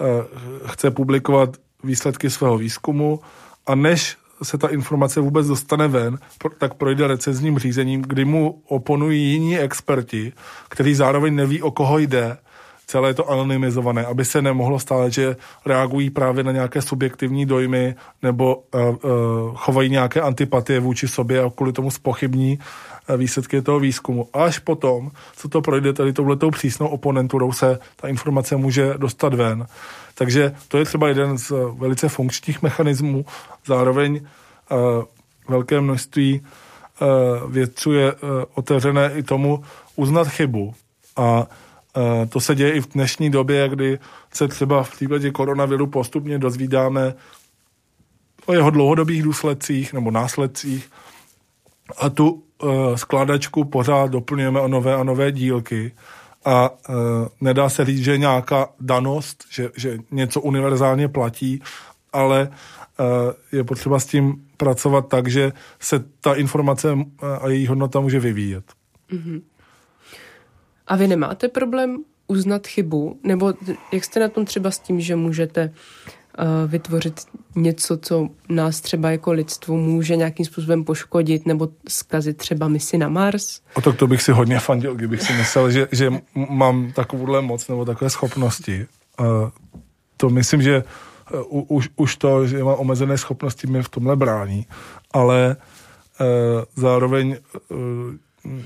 Eh, 0.00 0.24
chce 0.66 0.90
publikovat 0.90 1.56
výsledky 1.84 2.30
svého 2.30 2.58
výzkumu 2.58 3.20
a 3.66 3.74
než 3.74 4.16
se 4.42 4.58
ta 4.58 4.68
informace 4.68 5.20
vůbec 5.20 5.46
dostane 5.46 5.88
ven, 5.88 6.18
tak 6.58 6.74
projde 6.74 7.06
recenzním 7.06 7.58
řízením, 7.58 8.02
kdy 8.02 8.24
mu 8.24 8.62
oponují 8.68 9.22
jiní 9.22 9.58
experti, 9.58 10.32
kteří 10.68 10.94
zároveň 10.94 11.34
neví, 11.34 11.62
o 11.62 11.70
koho 11.70 11.98
jde, 11.98 12.36
celé 12.90 13.10
je 13.10 13.14
to 13.14 13.30
anonymizované, 13.30 14.06
aby 14.06 14.24
se 14.24 14.42
nemohlo 14.42 14.78
stát, 14.78 15.12
že 15.12 15.36
reagují 15.66 16.10
právě 16.10 16.44
na 16.44 16.52
nějaké 16.52 16.82
subjektivní 16.82 17.46
dojmy 17.46 17.94
nebo 18.22 18.56
uh, 18.56 18.80
uh, 18.80 18.96
chovají 19.54 19.90
nějaké 19.90 20.20
antipatie 20.20 20.80
vůči 20.80 21.08
sobě 21.08 21.42
a 21.42 21.50
kvůli 21.50 21.72
tomu 21.72 21.90
spochybní 21.90 22.58
uh, 22.58 23.16
výsledky 23.16 23.62
toho 23.62 23.80
výzkumu. 23.80 24.28
Až 24.32 24.58
potom, 24.58 25.10
co 25.36 25.48
to 25.48 25.60
projde 25.62 25.92
tady 25.92 26.12
touhletou 26.12 26.50
přísnou 26.50 26.88
oponenturou, 26.88 27.52
se 27.52 27.78
ta 27.96 28.08
informace 28.08 28.56
může 28.56 28.94
dostat 28.96 29.34
ven. 29.34 29.66
Takže 30.14 30.52
to 30.68 30.78
je 30.78 30.84
třeba 30.84 31.08
jeden 31.08 31.38
z 31.38 31.52
velice 31.78 32.08
funkčních 32.08 32.62
mechanismů. 32.62 33.24
Zároveň 33.66 34.20
uh, 34.20 34.78
velké 35.48 35.80
množství 35.80 36.40
uh, 36.40 37.52
vědců 37.52 37.92
je 37.92 38.12
uh, 38.12 38.18
otevřené 38.54 39.12
i 39.14 39.22
tomu 39.22 39.62
uznat 39.96 40.28
chybu. 40.28 40.74
A 41.16 41.46
Eh, 41.46 41.46
to 42.28 42.40
se 42.40 42.54
děje 42.54 42.72
i 42.72 42.80
v 42.80 42.88
dnešní 42.88 43.30
době, 43.30 43.68
kdy 43.68 43.98
se 44.34 44.48
třeba 44.48 44.82
v 44.82 44.90
případě 44.92 45.30
koronaviru 45.30 45.86
postupně 45.86 46.38
dozvídáme 46.38 47.14
o 48.46 48.52
jeho 48.52 48.70
dlouhodobých 48.70 49.22
důsledcích 49.22 49.92
nebo 49.92 50.10
následcích 50.10 50.90
a 51.98 52.10
tu 52.10 52.30
uh, 52.30 52.94
skládačku 52.94 53.64
pořád 53.64 54.10
doplňujeme 54.10 54.60
o 54.60 54.68
nové 54.68 54.94
a 54.94 55.04
nové 55.04 55.32
dílky 55.32 55.92
a 56.44 56.70
uh, 56.70 56.96
nedá 57.40 57.68
se 57.68 57.84
říct, 57.84 58.04
že 58.04 58.18
nějaká 58.18 58.68
danost, 58.80 59.44
že, 59.50 59.70
že 59.76 59.98
něco 60.10 60.40
univerzálně 60.40 61.08
platí, 61.08 61.62
ale 62.12 62.48
uh, 62.48 63.06
je 63.52 63.64
potřeba 63.64 64.00
s 64.00 64.06
tím 64.06 64.46
pracovat 64.56 65.08
tak, 65.08 65.28
že 65.28 65.52
se 65.80 66.04
ta 66.20 66.34
informace 66.34 66.98
a 67.40 67.48
její 67.48 67.66
hodnota 67.66 68.00
může 68.00 68.20
vyvíjet. 68.20 68.64
Mm-hmm. 69.12 69.40
A 70.90 70.96
vy 70.96 71.08
nemáte 71.08 71.48
problém 71.48 72.04
uznat 72.26 72.66
chybu? 72.66 73.18
Nebo 73.22 73.54
jak 73.92 74.04
jste 74.04 74.20
na 74.20 74.28
tom 74.28 74.44
třeba 74.44 74.70
s 74.70 74.78
tím, 74.78 75.00
že 75.00 75.16
můžete 75.16 75.70
uh, 76.38 76.70
vytvořit 76.70 77.20
něco, 77.56 77.96
co 77.96 78.28
nás 78.48 78.80
třeba 78.80 79.10
jako 79.10 79.32
lidstvo 79.32 79.76
může 79.76 80.16
nějakým 80.16 80.46
způsobem 80.46 80.84
poškodit 80.84 81.46
nebo 81.46 81.68
zkazit 81.88 82.36
třeba 82.36 82.68
misi 82.68 82.98
na 82.98 83.08
Mars? 83.08 83.60
O 83.74 83.80
to, 83.80 83.92
to 83.92 84.06
bych 84.06 84.22
si 84.22 84.32
hodně 84.32 84.58
fandil, 84.58 84.94
kdybych 84.94 85.22
si 85.22 85.32
myslel, 85.32 85.70
že, 85.70 85.88
že 85.92 86.10
mám 86.34 86.92
takovouhle 86.92 87.42
moc 87.42 87.68
nebo 87.68 87.84
takové 87.84 88.10
schopnosti. 88.10 88.86
Uh, 89.20 89.26
to 90.16 90.30
myslím, 90.30 90.62
že 90.62 90.84
uh, 91.50 91.64
už, 91.68 91.88
už 91.96 92.16
to, 92.16 92.46
že 92.46 92.64
mám 92.64 92.76
omezené 92.78 93.18
schopnosti, 93.18 93.66
mě 93.66 93.82
v 93.82 93.88
tomhle 93.88 94.16
brání, 94.16 94.66
ale 95.12 95.56
uh, 96.20 96.26
zároveň 96.76 97.36
uh, 97.70 97.76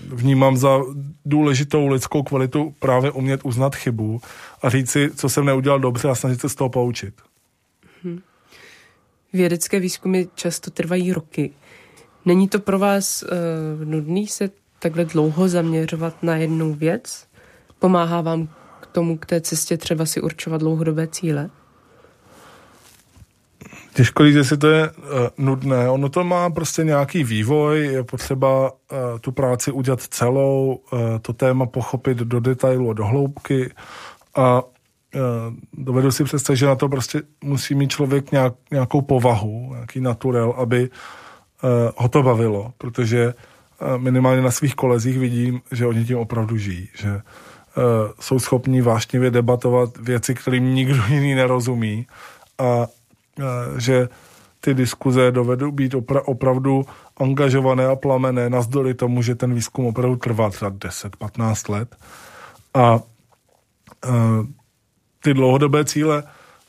vnímám 0.08 0.56
za 0.56 0.80
důležitou 1.24 1.88
lidskou 1.88 2.22
kvalitu 2.22 2.74
právě 2.78 3.10
umět 3.10 3.40
uznat 3.44 3.74
chybu 3.74 4.20
a 4.62 4.70
říct 4.70 4.90
si, 4.90 5.10
co 5.16 5.28
jsem 5.28 5.44
neudělal 5.44 5.80
dobře 5.80 6.08
a 6.08 6.14
snažit 6.14 6.40
se 6.40 6.48
z 6.48 6.54
toho 6.54 6.70
poučit. 6.70 7.14
Hmm. 8.02 8.20
Vědecké 9.32 9.80
výzkumy 9.80 10.24
často 10.34 10.70
trvají 10.70 11.12
roky. 11.12 11.50
Není 12.24 12.48
to 12.48 12.58
pro 12.58 12.78
vás 12.78 13.22
uh, 13.22 13.28
nudný 13.84 14.26
se 14.26 14.50
takhle 14.78 15.04
dlouho 15.04 15.48
zaměřovat 15.48 16.22
na 16.22 16.36
jednu 16.36 16.74
věc? 16.74 17.26
Pomáhá 17.78 18.20
vám 18.20 18.48
k 18.80 18.86
tomu, 18.86 19.18
k 19.18 19.26
té 19.26 19.40
cestě 19.40 19.76
třeba 19.76 20.06
si 20.06 20.20
určovat 20.20 20.60
dlouhodobé 20.60 21.06
cíle? 21.06 21.50
Těžko 23.94 24.24
říct, 24.24 24.34
jestli 24.34 24.56
to 24.56 24.66
je 24.66 24.90
uh, 24.90 24.96
nudné. 25.38 25.90
Ono 25.90 26.08
to 26.08 26.24
má 26.24 26.50
prostě 26.50 26.84
nějaký 26.84 27.24
vývoj, 27.24 27.86
je 27.86 28.04
potřeba 28.04 28.70
uh, 28.72 28.98
tu 29.20 29.32
práci 29.32 29.72
udělat 29.72 30.00
celou, 30.00 30.80
uh, 30.92 31.00
to 31.22 31.32
téma 31.32 31.66
pochopit 31.66 32.18
do 32.18 32.40
detailu 32.40 32.90
a 32.90 32.92
do 32.92 33.04
hloubky 33.04 33.70
a 34.34 34.62
uh, 34.62 34.70
dovedu 35.72 36.10
si 36.10 36.24
představit, 36.24 36.56
že 36.56 36.66
na 36.66 36.74
to 36.74 36.88
prostě 36.88 37.22
musí 37.44 37.74
mít 37.74 37.90
člověk 37.90 38.32
nějak, 38.32 38.54
nějakou 38.70 39.02
povahu, 39.02 39.70
nějaký 39.74 40.00
naturel, 40.00 40.54
aby 40.56 40.90
uh, 40.90 41.70
ho 41.96 42.08
to 42.08 42.22
bavilo, 42.22 42.72
protože 42.78 43.34
uh, 43.34 43.98
minimálně 43.98 44.42
na 44.42 44.50
svých 44.50 44.74
kolezích 44.74 45.18
vidím, 45.18 45.60
že 45.72 45.86
oni 45.86 46.04
tím 46.04 46.18
opravdu 46.18 46.56
žijí, 46.56 46.88
že 46.94 47.10
uh, 47.10 47.22
jsou 48.20 48.38
schopni 48.38 48.82
vášnivě 48.82 49.30
debatovat 49.30 49.96
věci, 49.96 50.34
kterým 50.34 50.74
nikdo 50.74 51.02
jiný 51.08 51.34
nerozumí 51.34 52.06
a 52.58 52.86
že 53.78 54.08
ty 54.60 54.74
diskuze 54.74 55.30
dovedou 55.30 55.70
být 55.70 55.94
opra- 55.94 56.22
opravdu 56.24 56.84
angažované 57.16 57.86
a 57.86 57.96
plamené, 57.96 58.50
nazdory 58.50 58.94
tomu, 58.94 59.22
že 59.22 59.34
ten 59.34 59.54
výzkum 59.54 59.86
opravdu 59.86 60.16
trvá 60.16 60.50
třeba 60.50 60.70
10-15 60.70 61.72
let. 61.72 61.96
A 62.74 63.00
ty 65.22 65.34
dlouhodobé 65.34 65.84
cíle 65.84 66.22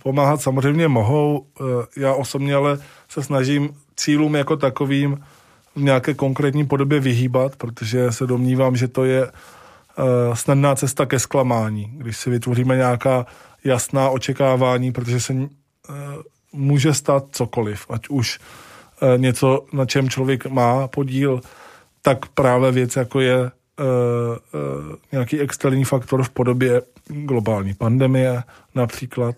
pomáhat 0.03 0.41
samozřejmě 0.41 0.87
mohou. 0.87 1.45
Já 1.97 2.13
osobně 2.13 2.55
ale 2.55 2.77
se 3.09 3.23
snažím 3.23 3.69
cílům 3.95 4.35
jako 4.35 4.57
takovým 4.57 5.23
v 5.75 5.81
nějaké 5.81 6.13
konkrétní 6.13 6.65
podobě 6.65 6.99
vyhýbat, 6.99 7.55
protože 7.55 8.11
se 8.11 8.27
domnívám, 8.27 8.75
že 8.75 8.87
to 8.87 9.05
je 9.05 9.31
snadná 10.33 10.75
cesta 10.75 11.05
ke 11.05 11.19
zklamání, 11.19 11.91
když 11.97 12.17
si 12.17 12.29
vytvoříme 12.29 12.75
nějaká 12.75 13.25
jasná 13.63 14.09
očekávání, 14.09 14.91
protože 14.91 15.19
se 15.19 15.33
může 16.55 16.93
stát 16.93 17.25
cokoliv, 17.31 17.85
ať 17.89 18.09
už 18.09 18.39
e, 19.01 19.17
něco, 19.17 19.65
na 19.73 19.85
čem 19.85 20.09
člověk 20.09 20.45
má 20.45 20.87
podíl, 20.87 21.41
tak 22.01 22.25
právě 22.25 22.71
věc, 22.71 22.95
jako 22.95 23.19
je 23.19 23.37
e, 23.37 23.45
e, 23.45 23.51
nějaký 25.11 25.39
externí 25.39 25.83
faktor 25.83 26.23
v 26.23 26.29
podobě 26.29 26.81
globální 27.07 27.73
pandemie 27.73 28.43
například. 28.75 29.35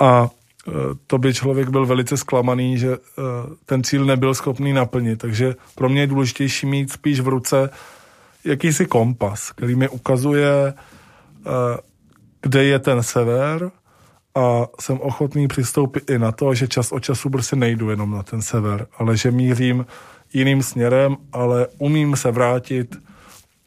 A 0.00 0.28
to 1.06 1.18
by 1.18 1.34
člověk 1.34 1.68
byl 1.68 1.86
velice 1.86 2.16
zklamaný, 2.16 2.78
že 2.78 2.96
ten 3.66 3.82
cíl 3.82 4.04
nebyl 4.04 4.34
schopný 4.34 4.72
naplnit. 4.72 5.18
Takže 5.18 5.54
pro 5.74 5.88
mě 5.88 6.00
je 6.00 6.06
důležitější 6.06 6.66
mít 6.66 6.92
spíš 6.92 7.20
v 7.20 7.28
ruce 7.28 7.70
jakýsi 8.44 8.86
kompas, 8.86 9.52
který 9.52 9.74
mi 9.74 9.88
ukazuje, 9.88 10.74
kde 12.42 12.64
je 12.64 12.78
ten 12.78 13.02
sever 13.02 13.70
a 14.40 14.66
jsem 14.80 15.00
ochotný 15.00 15.48
přistoupit 15.48 16.10
i 16.10 16.18
na 16.18 16.32
to, 16.32 16.54
že 16.54 16.68
čas 16.68 16.92
od 16.92 17.00
času 17.00 17.30
prostě 17.30 17.56
nejdu 17.56 17.90
jenom 17.90 18.10
na 18.10 18.22
ten 18.22 18.42
sever, 18.42 18.86
ale 18.98 19.16
že 19.16 19.30
mířím 19.30 19.86
jiným 20.32 20.62
směrem, 20.62 21.16
ale 21.32 21.66
umím 21.78 22.16
se 22.16 22.30
vrátit 22.30 22.96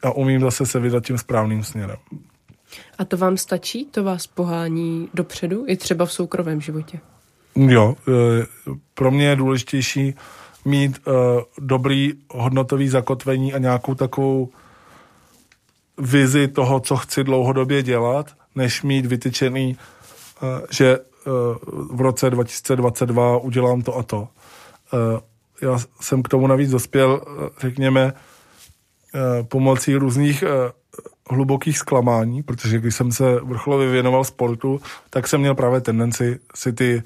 a 0.04 0.12
umím 0.12 0.42
zase 0.42 0.66
se 0.66 0.80
vydat 0.80 1.06
tím 1.06 1.18
správným 1.18 1.64
směrem. 1.64 1.98
A 2.98 3.06
to 3.06 3.18
vám 3.18 3.38
stačí? 3.38 3.86
To 3.86 4.04
vás 4.04 4.28
pohání 4.28 5.10
dopředu? 5.14 5.64
I 5.68 5.78
třeba 5.78 6.06
v 6.06 6.14
soukromém 6.14 6.62
životě? 6.62 7.00
Jo, 7.56 7.96
e, 8.08 8.12
pro 8.94 9.12
mě 9.12 9.26
je 9.26 9.36
důležitější 9.36 10.16
mít 10.66 10.98
e, 10.98 11.12
dobrý 11.60 12.14
hodnotový 12.30 12.88
zakotvení 12.88 13.54
a 13.54 13.58
nějakou 13.58 13.96
takovou 13.96 14.50
vizi 15.98 16.48
toho, 16.48 16.80
co 16.80 16.98
chci 16.98 17.24
dlouhodobě 17.24 17.84
dělat, 17.84 18.32
než 18.56 18.82
mít 18.82 19.06
vytyčený 19.06 19.78
že 20.72 20.98
eh, 20.98 21.30
v 21.92 22.02
roce 22.02 22.30
2022 22.30 23.38
udělám 23.38 23.82
to 23.82 23.98
a 23.98 24.04
to. 24.04 24.28
Eh, 24.94 25.22
já 25.62 25.80
jsem 26.02 26.24
k 26.24 26.28
tomu 26.28 26.48
navíc 26.48 26.72
dospěl, 26.72 27.22
řekněme, 27.60 28.14
pomocí 29.48 29.96
různých 29.96 30.44
hlubokých 31.30 31.78
zklamání, 31.78 32.44
protože 32.44 32.80
když 32.80 32.96
jsem 32.96 33.12
se 33.12 33.40
vrcholově 33.44 33.90
věnoval 33.90 34.24
sportu, 34.24 34.82
tak 35.10 35.28
jsem 35.28 35.40
měl 35.40 35.56
právě 35.56 35.82
tendenci 35.82 36.40
si 36.56 36.74
ty 36.74 37.04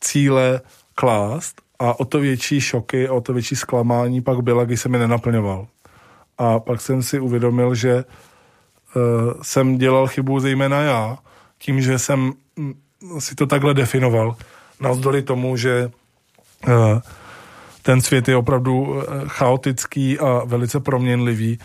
cíle 0.00 0.60
klást 0.94 1.62
a 1.78 2.00
o 2.00 2.04
to 2.04 2.20
větší 2.20 2.60
šoky, 2.60 3.08
o 3.08 3.20
to 3.20 3.32
větší 3.32 3.56
zklamání 3.56 4.20
pak 4.20 4.40
byla, 4.40 4.64
když 4.64 4.80
jsem 4.80 4.94
je 4.94 5.00
nenaplňoval. 5.00 5.66
A 6.38 6.60
pak 6.60 6.80
jsem 6.80 7.02
si 7.02 7.20
uvědomil, 7.20 7.74
že 7.74 8.04
jsem 9.42 9.78
dělal 9.78 10.06
chybu 10.06 10.40
zejména 10.40 10.80
já, 10.80 11.18
tím, 11.58 11.80
že 11.80 11.98
jsem 11.98 12.32
si 13.18 13.34
to 13.34 13.46
takhle 13.46 13.74
definoval. 13.74 14.36
Navzdory 14.80 15.22
tomu, 15.22 15.56
že 15.56 15.90
eh, 16.68 17.00
ten 17.82 18.00
svět 18.00 18.28
je 18.28 18.36
opravdu 18.36 19.00
eh, 19.00 19.04
chaotický 19.26 20.18
a 20.18 20.42
velice 20.44 20.80
proměnlivý, 20.80 21.58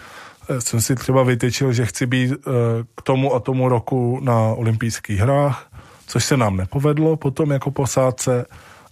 eh, 0.49 0.61
jsem 0.61 0.81
si 0.81 0.95
třeba 0.95 1.23
vytyčil, 1.23 1.73
že 1.73 1.85
chci 1.85 2.05
být 2.05 2.31
k 2.95 3.01
tomu 3.01 3.35
a 3.35 3.39
tomu 3.39 3.69
roku 3.69 4.19
na 4.23 4.39
olympijských 4.39 5.19
hrách, 5.19 5.67
což 6.07 6.25
se 6.25 6.37
nám 6.37 6.57
nepovedlo 6.57 7.17
potom 7.17 7.51
jako 7.51 7.71
posádce 7.71 8.45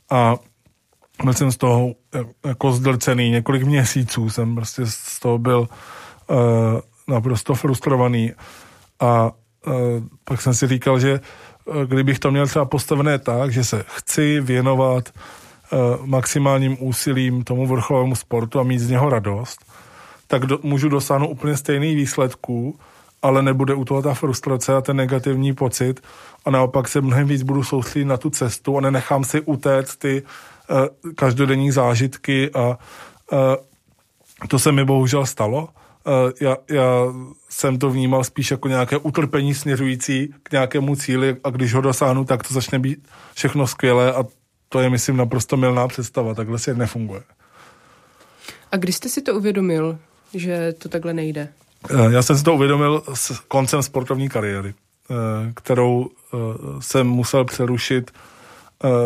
a 0.10 0.36
byl 1.24 1.34
jsem 1.34 1.52
z 1.52 1.58
toho 1.58 1.94
jako 2.46 2.72
zdrcený 2.72 3.30
několik 3.30 3.64
měsíců, 3.64 4.30
jsem 4.30 4.56
prostě 4.56 4.86
z 4.86 5.20
toho 5.20 5.38
byl 5.38 5.70
naprosto 7.08 7.56
frustrovaný 7.56 8.32
a 9.00 9.32
pak 10.24 10.42
jsem 10.42 10.54
si 10.54 10.68
říkal, 10.68 11.00
že 11.00 11.20
kdybych 11.86 12.20
to 12.20 12.32
měl 12.32 12.48
třeba 12.48 12.66
postavené 12.66 13.20
tak, 13.20 13.52
že 13.52 13.64
se 13.64 13.84
chci 13.88 14.42
věnovat 14.42 15.10
uh, 15.72 16.06
maximálním 16.06 16.78
úsilím 16.80 17.44
tomu 17.44 17.68
vrcholovému 17.68 18.16
sportu 18.16 18.60
a 18.60 18.64
mít 18.64 18.80
z 18.80 18.90
něho 18.90 19.10
radost, 19.10 19.66
tak 20.28 20.46
do, 20.46 20.60
můžu 20.64 20.90
dosáhnout 20.90 21.28
úplně 21.28 21.58
stejný 21.58 21.96
výsledků, 21.96 22.80
ale 23.22 23.42
nebude 23.42 23.74
u 23.74 23.86
toho 23.86 24.02
ta 24.02 24.14
frustrace 24.14 24.76
a 24.76 24.82
ten 24.82 24.98
negativní 24.98 25.54
pocit. 25.54 26.02
A 26.46 26.50
naopak 26.50 26.88
se 26.88 27.02
mnohem 27.02 27.28
víc 27.28 27.44
budu 27.44 27.64
soustředit 27.64 28.06
na 28.06 28.18
tu 28.18 28.30
cestu 28.30 28.78
a 28.78 28.82
nenechám 28.82 29.24
si 29.24 29.42
utéct 29.42 30.00
ty 30.00 30.24
uh, 30.24 31.14
každodenní 31.16 31.72
zážitky 31.72 32.50
a 32.54 32.68
uh, 33.32 33.38
to 34.48 34.60
se 34.60 34.72
mi 34.72 34.86
bohužel 34.86 35.26
stalo. 35.26 35.70
Eh, 35.70 35.89
já, 36.42 36.58
já 36.70 36.86
jsem 37.50 37.80
to 37.80 37.90
vnímal 37.90 38.24
spíš 38.24 38.52
jako 38.52 38.68
nějaké 38.68 38.98
utrpení 38.98 39.56
směřující 39.56 40.34
k 40.44 40.52
nějakému 40.52 40.96
cíli 40.96 41.38
a 41.44 41.50
když 41.50 41.74
ho 41.74 41.82
dosáhnu, 41.82 42.26
tak 42.26 42.48
to 42.48 42.54
začne 42.54 42.80
být 42.80 43.08
všechno 43.34 43.68
skvělé 43.68 44.14
a 44.14 44.24
to 44.70 44.80
je, 44.80 44.90
myslím, 44.90 45.18
naprosto 45.18 45.58
milná 45.58 45.88
představa. 45.88 46.34
Takhle 46.34 46.60
si 46.60 46.76
nefunguje. 46.76 47.22
A 48.72 48.78
když 48.78 48.96
jste 48.96 49.10
si 49.10 49.22
to 49.22 49.36
uvědomil, 49.36 49.98
že 50.34 50.74
to 50.74 50.90
takhle 50.90 51.14
nejde? 51.14 51.50
Eh, 51.90 52.12
já 52.12 52.22
jsem 52.22 52.38
si 52.38 52.44
to 52.44 52.54
uvědomil 52.54 53.04
s 53.14 53.40
koncem 53.40 53.84
sportovní 53.84 54.30
kariéry, 54.30 54.74
eh, 54.74 55.14
kterou 55.56 56.10
jsem 56.80 57.08
musel 57.08 57.46
přerušit 57.46 58.12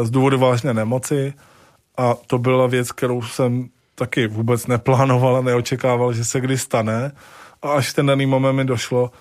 z 0.04 0.10
důvodu 0.10 0.38
vážné 0.40 0.74
nemoci 0.74 1.34
a 1.98 2.16
to 2.28 2.38
byla 2.38 2.68
věc, 2.68 2.92
kterou 2.92 3.22
jsem 3.22 3.70
taky 3.96 4.28
vůbec 4.28 4.68
neplánoval 4.68 5.38
a 5.38 5.42
neočekával, 5.42 6.14
že 6.14 6.26
se 6.26 6.42
kdy 6.42 6.58
stane. 6.58 7.12
A 7.62 7.72
až 7.72 7.94
ten 7.94 8.06
daný 8.06 8.26
moment 8.26 8.56
mi 8.56 8.66
došlo, 8.66 9.12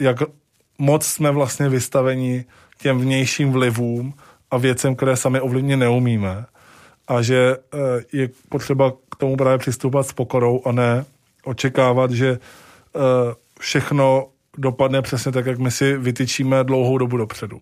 jak 0.00 0.16
moc 0.78 1.06
jsme 1.06 1.30
vlastně 1.30 1.68
vystaveni 1.68 2.44
těm 2.78 2.98
vnějším 2.98 3.52
vlivům 3.52 4.14
a 4.50 4.56
věcem, 4.56 4.96
které 4.96 5.16
sami 5.16 5.40
ovlivně 5.40 5.76
neumíme. 5.76 6.46
A 7.08 7.22
že 7.22 7.56
eh, 7.56 7.78
je 8.12 8.28
potřeba 8.48 8.92
k 9.10 9.16
tomu 9.16 9.36
právě 9.36 9.58
přistupovat 9.58 10.06
s 10.06 10.12
pokorou 10.12 10.62
a 10.64 10.72
ne 10.72 11.04
očekávat, 11.44 12.10
že 12.10 12.28
eh, 12.28 12.98
všechno 13.60 14.28
dopadne 14.58 15.02
přesně 15.02 15.32
tak, 15.32 15.46
jak 15.46 15.58
my 15.58 15.70
si 15.70 15.96
vytyčíme 15.96 16.64
dlouhou 16.64 16.98
dobu 16.98 17.16
dopředu. 17.16 17.60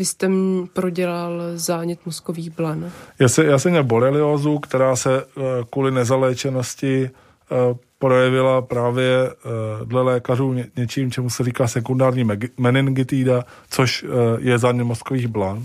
Vy 0.00 0.04
jste 0.04 0.30
prodělal 0.72 1.40
zánět 1.54 2.06
mozkových 2.06 2.50
blan. 2.50 2.90
Já, 3.18 3.28
se, 3.28 3.44
já 3.44 3.58
jsem 3.58 3.70
měl 3.70 3.84
boreliózu, 3.84 4.58
která 4.58 4.96
se 4.96 5.24
uh, 5.24 5.42
kvůli 5.70 5.90
nezaléčenosti 5.90 7.10
uh, 7.10 7.76
projevila 7.98 8.62
právě 8.62 9.30
uh, 9.30 9.88
dle 9.88 10.02
lékařů 10.02 10.52
ně, 10.52 10.66
něčím, 10.76 11.10
čemu 11.10 11.30
se 11.30 11.44
říká 11.44 11.66
sekundární 11.66 12.28
meningitída, 12.58 13.44
což 13.70 14.04
je 14.38 14.58
zánět 14.58 14.86
mozkových 14.86 15.26
blan. 15.26 15.64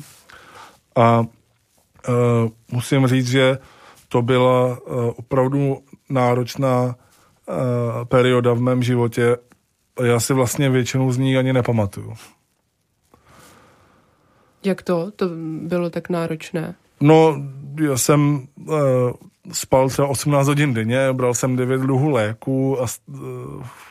A 0.95 1.23
musím 2.71 3.07
říct, 3.07 3.27
že 3.27 3.57
to 4.09 4.21
byla 4.21 4.77
opravdu 5.15 5.77
náročná 6.09 6.95
perioda 8.07 8.53
v 8.53 8.59
mém 8.59 8.83
životě. 8.83 9.37
Já 10.03 10.19
si 10.19 10.33
vlastně 10.33 10.69
většinu 10.69 11.11
z 11.11 11.17
ní 11.17 11.37
ani 11.37 11.53
nepamatuju. 11.53 12.13
Jak 14.65 14.81
to? 14.81 15.11
To 15.15 15.29
bylo 15.61 15.89
tak 15.89 16.09
náročné? 16.09 16.75
No, 17.01 17.43
já 17.81 17.97
jsem 17.97 18.47
uh, 18.55 18.75
spal 19.51 19.89
třeba 19.89 20.07
18 20.07 20.47
hodin 20.47 20.73
denně, 20.73 21.13
bral 21.13 21.33
jsem 21.33 21.55
9 21.55 21.81
druhů 21.81 22.09
léku 22.09 22.81
a 22.81 22.85
uh, 23.07 23.17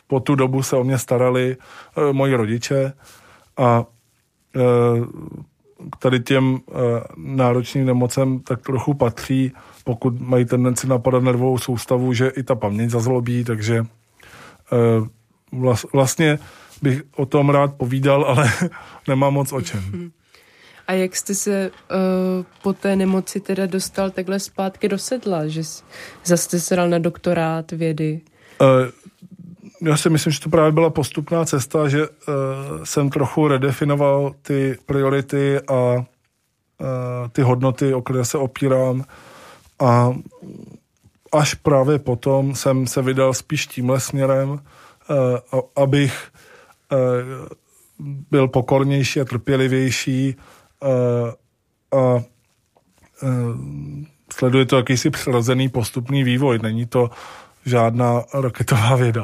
po 0.07 0.19
tu 0.19 0.35
dobu 0.35 0.63
se 0.63 0.75
o 0.75 0.83
mě 0.83 0.97
starali 0.97 1.57
uh, 1.97 2.13
moji 2.13 2.35
rodiče 2.35 2.93
a 3.57 3.85
uh, 4.55 5.05
k 5.91 5.97
tady 5.99 6.19
těm 6.19 6.53
uh, 6.53 6.59
náročným 7.17 7.85
nemocem 7.85 8.39
tak 8.39 8.61
trochu 8.61 8.93
patří, 8.93 9.51
pokud 9.83 10.21
mají 10.21 10.45
tendenci 10.45 10.87
napadat 10.87 11.23
nervovou 11.23 11.57
soustavu, 11.57 12.13
že 12.13 12.27
i 12.27 12.43
ta 12.43 12.55
paměť 12.55 12.89
zazlobí, 12.89 13.43
takže 13.43 13.81
uh, 13.81 15.07
vlas, 15.61 15.85
vlastně 15.93 16.39
bych 16.81 17.01
o 17.15 17.25
tom 17.25 17.49
rád 17.49 17.73
povídal, 17.73 18.23
ale 18.23 18.51
nemám 19.07 19.33
moc 19.33 19.53
o 19.53 19.61
čem. 19.61 20.11
A 20.87 20.93
jak 20.93 21.15
jste 21.15 21.35
se 21.35 21.71
uh, 21.71 22.45
po 22.63 22.73
té 22.73 22.95
nemoci 22.95 23.39
teda 23.39 23.65
dostal 23.65 24.09
takhle 24.09 24.39
zpátky 24.39 24.87
do 24.89 24.97
sedla, 24.97 25.47
že 25.47 25.61
zase 26.25 26.59
se 26.59 26.75
dal 26.75 26.89
na 26.89 26.99
doktorát 26.99 27.71
vědy? 27.71 28.21
Uh, 28.61 28.67
já 29.89 29.97
si 29.97 30.09
myslím, 30.09 30.33
že 30.33 30.39
to 30.39 30.49
právě 30.49 30.71
byla 30.71 30.89
postupná 30.89 31.45
cesta, 31.45 31.89
že 31.89 32.07
uh, 32.07 32.13
jsem 32.83 33.09
trochu 33.09 33.47
redefinoval 33.47 34.35
ty 34.41 34.77
priority 34.85 35.59
a 35.59 36.05
ty 37.31 37.41
hodnoty, 37.41 37.93
o 37.93 38.01
které 38.01 38.25
se 38.25 38.37
opírám 38.37 39.03
a 39.79 40.13
až 41.31 41.53
právě 41.53 41.99
potom 41.99 42.55
jsem 42.55 42.87
se 42.87 43.01
vydal 43.01 43.33
spíš 43.33 43.67
tímhle 43.67 43.99
směrem, 43.99 44.59
abych 45.75 46.31
byl 48.31 48.47
pokornější 48.47 49.21
a 49.21 49.25
trpělivější 49.25 50.35
a 51.91 52.23
sleduje 54.33 54.65
to 54.65 54.77
jakýsi 54.77 55.09
přirozený 55.09 55.69
postupný 55.69 56.23
vývoj. 56.23 56.59
Není 56.63 56.85
to 56.85 57.09
žádná 57.65 58.23
raketová 58.33 58.95
věda. 58.95 59.23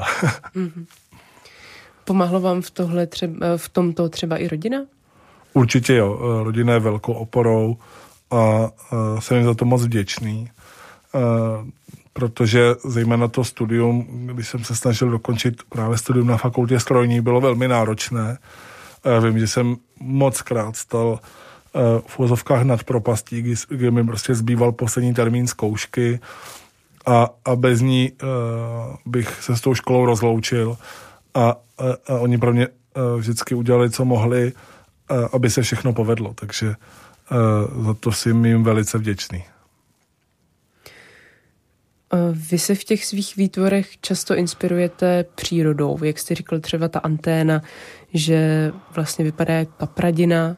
Mm-hmm. 0.55 0.85
Pomáhlo 2.05 2.39
vám 2.39 2.61
v, 2.61 2.71
tohle 2.71 3.07
třeba, 3.07 3.57
v 3.57 3.69
tomto 3.69 4.09
třeba 4.09 4.37
i 4.37 4.47
rodina? 4.47 4.79
Určitě 5.53 5.95
jo. 5.95 6.43
Rodina 6.43 6.73
je 6.73 6.79
velkou 6.79 7.13
oporou 7.13 7.77
a 8.31 8.69
jsem 9.19 9.37
jim 9.37 9.45
za 9.45 9.53
to 9.53 9.65
moc 9.65 9.83
vděčný. 9.83 10.49
Protože 12.13 12.75
zejména 12.85 13.27
to 13.27 13.43
studium, 13.43 14.07
když 14.33 14.47
jsem 14.47 14.63
se 14.63 14.75
snažil 14.75 15.09
dokončit 15.09 15.63
právě 15.69 15.97
studium 15.97 16.27
na 16.27 16.37
fakultě 16.37 16.79
strojní, 16.79 17.21
bylo 17.21 17.41
velmi 17.41 17.67
náročné. 17.67 18.37
Vím, 19.23 19.39
že 19.39 19.47
jsem 19.47 19.75
moc 19.99 20.41
krát 20.41 20.75
stal 20.75 21.19
v 22.07 22.19
úvozovkách 22.19 22.63
nad 22.63 22.83
propastí, 22.83 23.41
kdy, 23.41 23.55
kdy 23.69 23.91
mi 23.91 24.03
prostě 24.03 24.35
zbýval 24.35 24.71
poslední 24.71 25.13
termín 25.13 25.47
zkoušky 25.47 26.19
a, 27.05 27.29
a 27.45 27.55
bez 27.55 27.81
ní 27.81 28.11
uh, 28.11 28.29
bych 29.05 29.43
se 29.43 29.57
s 29.57 29.61
tou 29.61 29.73
školou 29.73 30.05
rozloučil 30.05 30.77
a, 31.33 31.41
a, 31.41 31.55
a 32.07 32.13
oni 32.19 32.37
pro 32.37 32.53
mě 32.53 32.67
vždycky 33.17 33.55
udělali, 33.55 33.89
co 33.89 34.05
mohli, 34.05 34.53
aby 35.33 35.49
se 35.49 35.61
všechno 35.61 35.93
povedlo, 35.93 36.33
takže 36.33 36.75
za 37.85 37.93
to 37.93 38.11
jsem 38.11 38.45
jim 38.45 38.63
velice 38.63 38.97
vděčný. 38.97 39.43
Vy 42.31 42.59
se 42.59 42.75
v 42.75 42.83
těch 42.83 43.05
svých 43.05 43.35
výtvorech 43.35 43.97
často 44.01 44.35
inspirujete 44.35 45.25
přírodou. 45.35 46.03
Jak 46.03 46.19
jste 46.19 46.35
říkal, 46.35 46.59
třeba 46.59 46.87
ta 46.87 46.99
anténa, 46.99 47.61
že 48.13 48.71
vlastně 48.95 49.25
vypadá 49.25 49.53
jak 49.53 49.69
kapradina, 49.77 50.57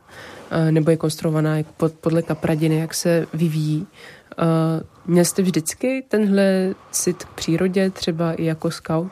nebo 0.71 0.91
je 0.91 0.97
konstruovaná 0.97 1.55
pod, 1.77 1.93
podle 1.93 2.21
kapradiny, 2.21 2.77
jak 2.77 2.93
se 2.93 3.27
vyvíjí. 3.33 3.87
Měl 5.05 5.25
jste 5.25 5.41
vždycky 5.41 6.03
tenhle 6.07 6.75
cit 6.91 7.23
k 7.23 7.29
přírodě, 7.29 7.89
třeba 7.89 8.33
i 8.33 8.45
jako 8.45 8.71
scout? 8.71 9.11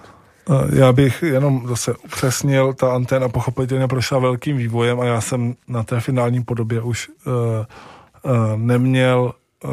Já 0.73 0.93
bych 0.93 1.23
jenom 1.23 1.67
zase 1.67 1.93
upřesnil, 1.93 2.73
ta 2.73 2.93
anténa 2.95 3.29
pochopitelně 3.29 3.87
prošla 3.87 4.19
velkým 4.19 4.57
vývojem 4.57 4.99
a 4.99 5.05
já 5.05 5.21
jsem 5.21 5.55
na 5.67 5.83
té 5.83 5.99
finální 5.99 6.43
podobě 6.43 6.81
už 6.81 7.09
uh, 7.09 7.33
uh, 7.33 8.57
neměl 8.57 9.33
uh, 9.63 9.71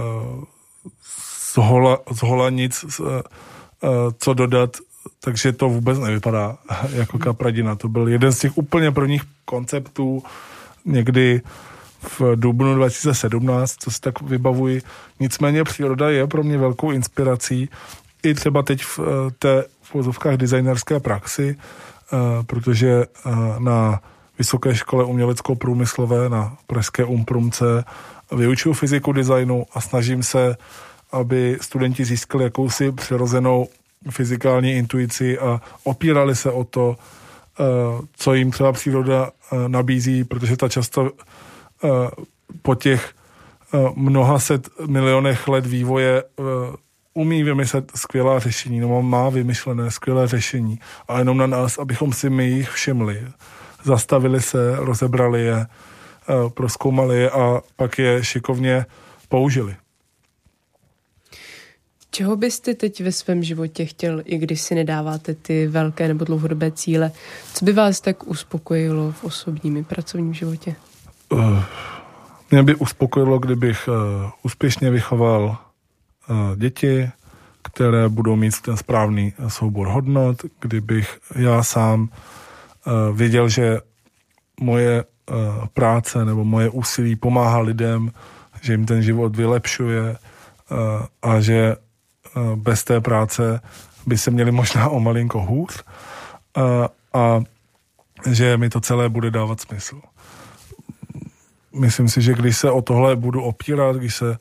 zhola, 1.59 1.99
zhola 2.11 2.51
nic, 2.51 2.85
uh, 2.85 3.07
uh, 3.07 3.21
co 4.19 4.35
dodat, 4.35 4.77
takže 5.21 5.53
to 5.53 5.69
vůbec 5.69 5.99
nevypadá 5.99 6.59
jako 6.93 7.19
kapradina. 7.19 7.75
To 7.75 7.89
byl 7.89 8.09
jeden 8.09 8.33
z 8.33 8.39
těch 8.39 8.59
úplně 8.59 8.91
prvních 8.91 9.23
konceptů, 9.45 10.23
někdy 10.85 11.41
v 12.03 12.37
dubnu 12.37 12.75
2017, 12.75 13.75
co 13.79 13.91
si 13.91 14.01
tak 14.01 14.23
vybavuji. 14.23 14.83
Nicméně 15.21 15.65
příroda 15.65 16.11
je 16.11 16.27
pro 16.27 16.43
mě 16.43 16.59
velkou 16.59 16.91
inspirací 16.91 17.69
i 18.23 18.35
třeba 18.35 18.63
teď 18.63 18.83
v 18.83 18.99
eh, 18.99 19.31
té 19.39 19.65
v 19.83 19.95
vozovkách 19.95 20.37
designerské 20.37 21.01
praxi, 21.01 21.57
eh, 21.57 22.17
protože 22.47 23.05
eh, 23.05 23.31
na 23.59 24.01
Vysoké 24.39 24.75
škole 24.75 25.05
umělecko-průmyslové 25.05 26.29
na 26.29 26.57
Pražské 26.67 27.05
Umprumce 27.05 27.85
vyučuju 28.33 28.73
fyziku 28.73 29.13
designu 29.13 29.67
a 29.75 29.81
snažím 29.81 30.23
se, 30.23 30.57
aby 31.13 31.59
studenti 31.61 32.05
získali 32.05 32.45
jakousi 32.45 32.93
přirozenou 32.93 33.69
fyzikální 34.11 34.73
intuici 34.73 35.39
a 35.39 35.61
opírali 35.85 36.37
se 36.37 36.51
o 36.51 36.65
to, 36.65 36.97
co 38.17 38.35
jim 38.35 38.51
třeba 38.51 38.73
příroda 38.73 39.31
nabízí, 39.69 40.25
protože 40.25 40.57
ta 40.57 40.69
často 40.69 41.11
po 42.63 42.75
těch 42.75 43.13
mnoha 43.95 44.39
set 44.39 44.69
milionech 44.87 45.49
let 45.49 45.67
vývoje 45.67 46.23
umí 47.15 47.43
vymyslet 47.43 47.93
skvělá 47.95 48.39
řešení, 48.39 48.81
no 48.81 49.03
má 49.03 49.29
vymyšlené 49.29 49.91
skvělé 49.91 50.29
řešení 50.29 50.81
a 51.09 51.19
jenom 51.19 51.39
na 51.39 51.47
nás, 51.47 51.79
abychom 51.79 52.13
si 52.13 52.31
my 52.31 52.45
jich 52.45 52.71
všimli, 52.71 53.27
zastavili 53.85 54.43
se, 54.43 54.77
rozebrali 54.77 55.45
je, 55.45 55.67
proskoumali 56.55 57.19
je 57.19 57.31
a 57.31 57.61
pak 57.77 57.99
je 57.99 58.25
šikovně 58.25 58.87
použili. 59.29 59.77
Čeho 62.19 62.37
byste 62.37 62.75
teď 62.75 63.03
ve 63.03 63.13
svém 63.13 63.43
životě 63.43 63.85
chtěl, 63.85 64.23
i 64.25 64.39
když 64.39 64.61
si 64.61 64.75
nedáváte 64.75 65.35
ty 65.35 65.67
velké 65.67 66.09
nebo 66.09 66.25
dlouhodobé 66.25 66.71
cíle? 66.71 67.13
Co 67.55 67.65
by 67.65 67.73
vás 67.73 68.01
tak 68.01 68.27
uspokojilo 68.27 69.13
v 69.13 69.25
osobním 69.25 69.77
i 69.77 69.85
pracovním 69.85 70.35
životě? 70.35 70.75
Uh, 71.33 71.63
mě 72.51 72.63
by 72.63 72.75
uspokojilo, 72.75 73.39
kdybych 73.39 73.89
uh, 73.89 73.95
úspěšně 74.43 74.91
vychoval 74.91 75.57
uh, 76.31 76.57
děti, 76.57 77.11
které 77.63 78.09
budou 78.09 78.37
mít 78.37 78.61
ten 78.61 78.77
správný 78.77 79.33
soubor 79.49 79.89
hodnot, 79.89 80.37
kdybych 80.61 81.19
já 81.37 81.63
sám 81.63 82.09
věděl, 83.13 83.49
že 83.49 83.79
moje 84.61 85.05
práce 85.73 86.25
nebo 86.25 86.45
moje 86.45 86.69
úsilí 86.69 87.17
pomáhá 87.17 87.59
lidem, 87.59 88.11
že 88.63 88.73
jim 88.73 88.87
ten 88.87 89.03
život 89.03 89.37
vylepšuje 89.37 90.17
a 91.23 91.41
že 91.41 91.77
bez 92.55 92.85
té 92.85 93.01
práce 93.01 93.61
by 94.07 94.19
se 94.19 94.31
měli 94.31 94.53
možná 94.53 94.89
o 94.89 95.01
malinko 95.01 95.41
hůř 95.41 95.85
uh, 96.57 96.63
a 97.13 97.41
že 98.31 98.57
mi 98.57 98.69
to 98.69 98.81
celé 98.81 99.09
bude 99.09 99.31
dávat 99.31 99.61
smysl 99.61 100.01
myslím 101.79 102.09
si, 102.09 102.23
že 102.23 102.35
když 102.35 102.57
se 102.57 102.71
o 102.71 102.83
tohle 102.83 103.17
budu 103.17 103.43
opírat, 103.43 103.97
když 103.97 104.15
se 104.15 104.39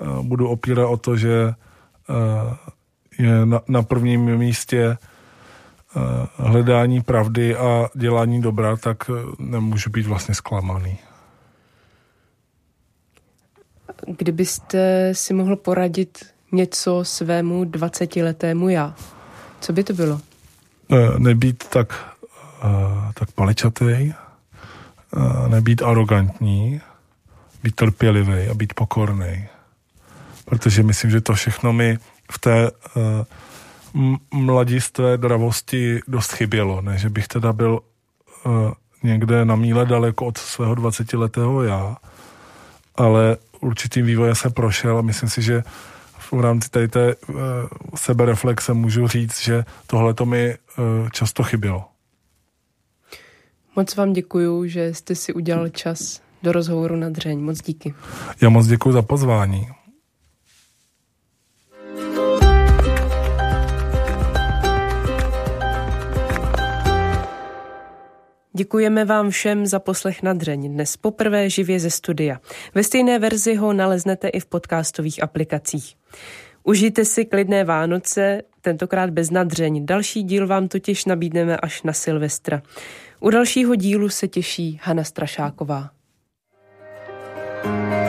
uh, 0.00 0.22
budu 0.22 0.48
opírat 0.48 0.88
o 0.88 0.96
to, 0.96 1.16
že 1.16 1.54
uh, 2.08 2.14
je 3.18 3.46
na, 3.46 3.60
na 3.68 3.82
prvním 3.82 4.36
místě 4.36 4.96
uh, 5.96 6.02
hledání 6.36 7.00
pravdy 7.00 7.56
a 7.56 7.88
dělání 7.94 8.42
dobra, 8.42 8.76
tak 8.76 9.10
nemůžu 9.38 9.90
být 9.90 10.06
vlastně 10.06 10.34
zklamaný. 10.34 10.98
Kdybyste 14.06 15.10
si 15.14 15.34
mohl 15.34 15.56
poradit 15.56 16.35
něco 16.52 17.04
svému 17.04 17.64
20-letému 17.64 18.68
já, 18.68 18.94
co 19.60 19.72
by 19.72 19.84
to 19.84 19.92
bylo? 19.92 20.20
Uh, 20.88 21.18
nebýt 21.18 21.64
tak, 21.68 22.16
uh, 22.64 23.12
tak 23.14 23.30
paličatý, 23.32 24.12
nebýt 25.48 25.82
arrogantní, 25.82 26.80
být 27.62 27.74
trpělivý 27.74 28.48
a 28.50 28.54
být 28.54 28.74
pokorný. 28.74 29.46
Protože 30.44 30.82
myslím, 30.82 31.10
že 31.10 31.20
to 31.20 31.34
všechno 31.34 31.72
mi 31.72 31.98
v 32.32 32.38
té 32.38 32.70
mladistvé 34.34 35.16
dravosti 35.16 36.00
dost 36.08 36.32
chybělo. 36.32 36.80
Ne, 36.80 36.98
že 36.98 37.08
bych 37.08 37.28
teda 37.28 37.52
byl 37.52 37.80
někde 39.02 39.44
na 39.44 39.56
míle 39.56 39.86
daleko 39.86 40.26
od 40.26 40.38
svého 40.38 40.74
20-letého 40.74 41.62
já, 41.62 41.96
ale 42.96 43.36
určitým 43.60 44.06
vývojem 44.06 44.34
se 44.34 44.50
prošel 44.50 44.98
a 44.98 45.02
myslím 45.02 45.28
si, 45.28 45.42
že 45.42 45.62
v 46.32 46.40
rámci 46.40 46.70
tady 46.70 46.88
té 46.88 47.16
uh, 47.16 47.36
sebereflexe 47.94 48.74
můžu 48.74 49.08
říct, 49.08 49.40
že 49.40 49.64
tohle 49.86 50.14
to 50.14 50.26
mi 50.26 50.54
uh, 50.54 51.08
často 51.08 51.42
chybělo. 51.42 51.84
Moc 53.76 53.96
vám 53.96 54.12
děkuju, 54.12 54.66
že 54.66 54.94
jste 54.94 55.14
si 55.14 55.32
udělal 55.32 55.68
čas 55.68 56.20
do 56.42 56.52
rozhovoru 56.52 56.96
na 56.96 57.08
dřeň. 57.08 57.40
Moc 57.40 57.62
díky. 57.62 57.94
Já 58.40 58.48
moc 58.48 58.66
děkuji 58.66 58.92
za 58.92 59.02
pozvání. 59.02 59.68
Děkujeme 68.56 69.04
vám 69.04 69.30
všem 69.30 69.66
za 69.66 69.78
poslech 69.78 70.22
na 70.22 70.32
dřeň. 70.32 70.72
Dnes 70.72 70.96
poprvé 70.96 71.50
živě 71.50 71.80
ze 71.80 71.90
studia. 71.90 72.40
Ve 72.74 72.82
stejné 72.82 73.18
verzi 73.18 73.54
ho 73.54 73.72
naleznete 73.72 74.28
i 74.28 74.40
v 74.40 74.46
podcastových 74.46 75.22
aplikacích. 75.22 75.94
Užijte 76.64 77.04
si 77.04 77.24
klidné 77.24 77.64
Vánoce, 77.64 78.42
tentokrát 78.60 79.10
bez 79.10 79.30
nadřeň. 79.30 79.86
Další 79.86 80.22
díl 80.22 80.46
vám 80.46 80.68
totiž 80.68 81.04
nabídneme 81.04 81.56
až 81.56 81.82
na 81.82 81.92
Silvestra. 81.92 82.62
U 83.20 83.30
dalšího 83.30 83.74
dílu 83.74 84.08
se 84.08 84.28
těší 84.28 84.80
Hana 84.82 85.04
Strašáková. 85.04 85.90
thank 87.62 88.00
you 88.00 88.05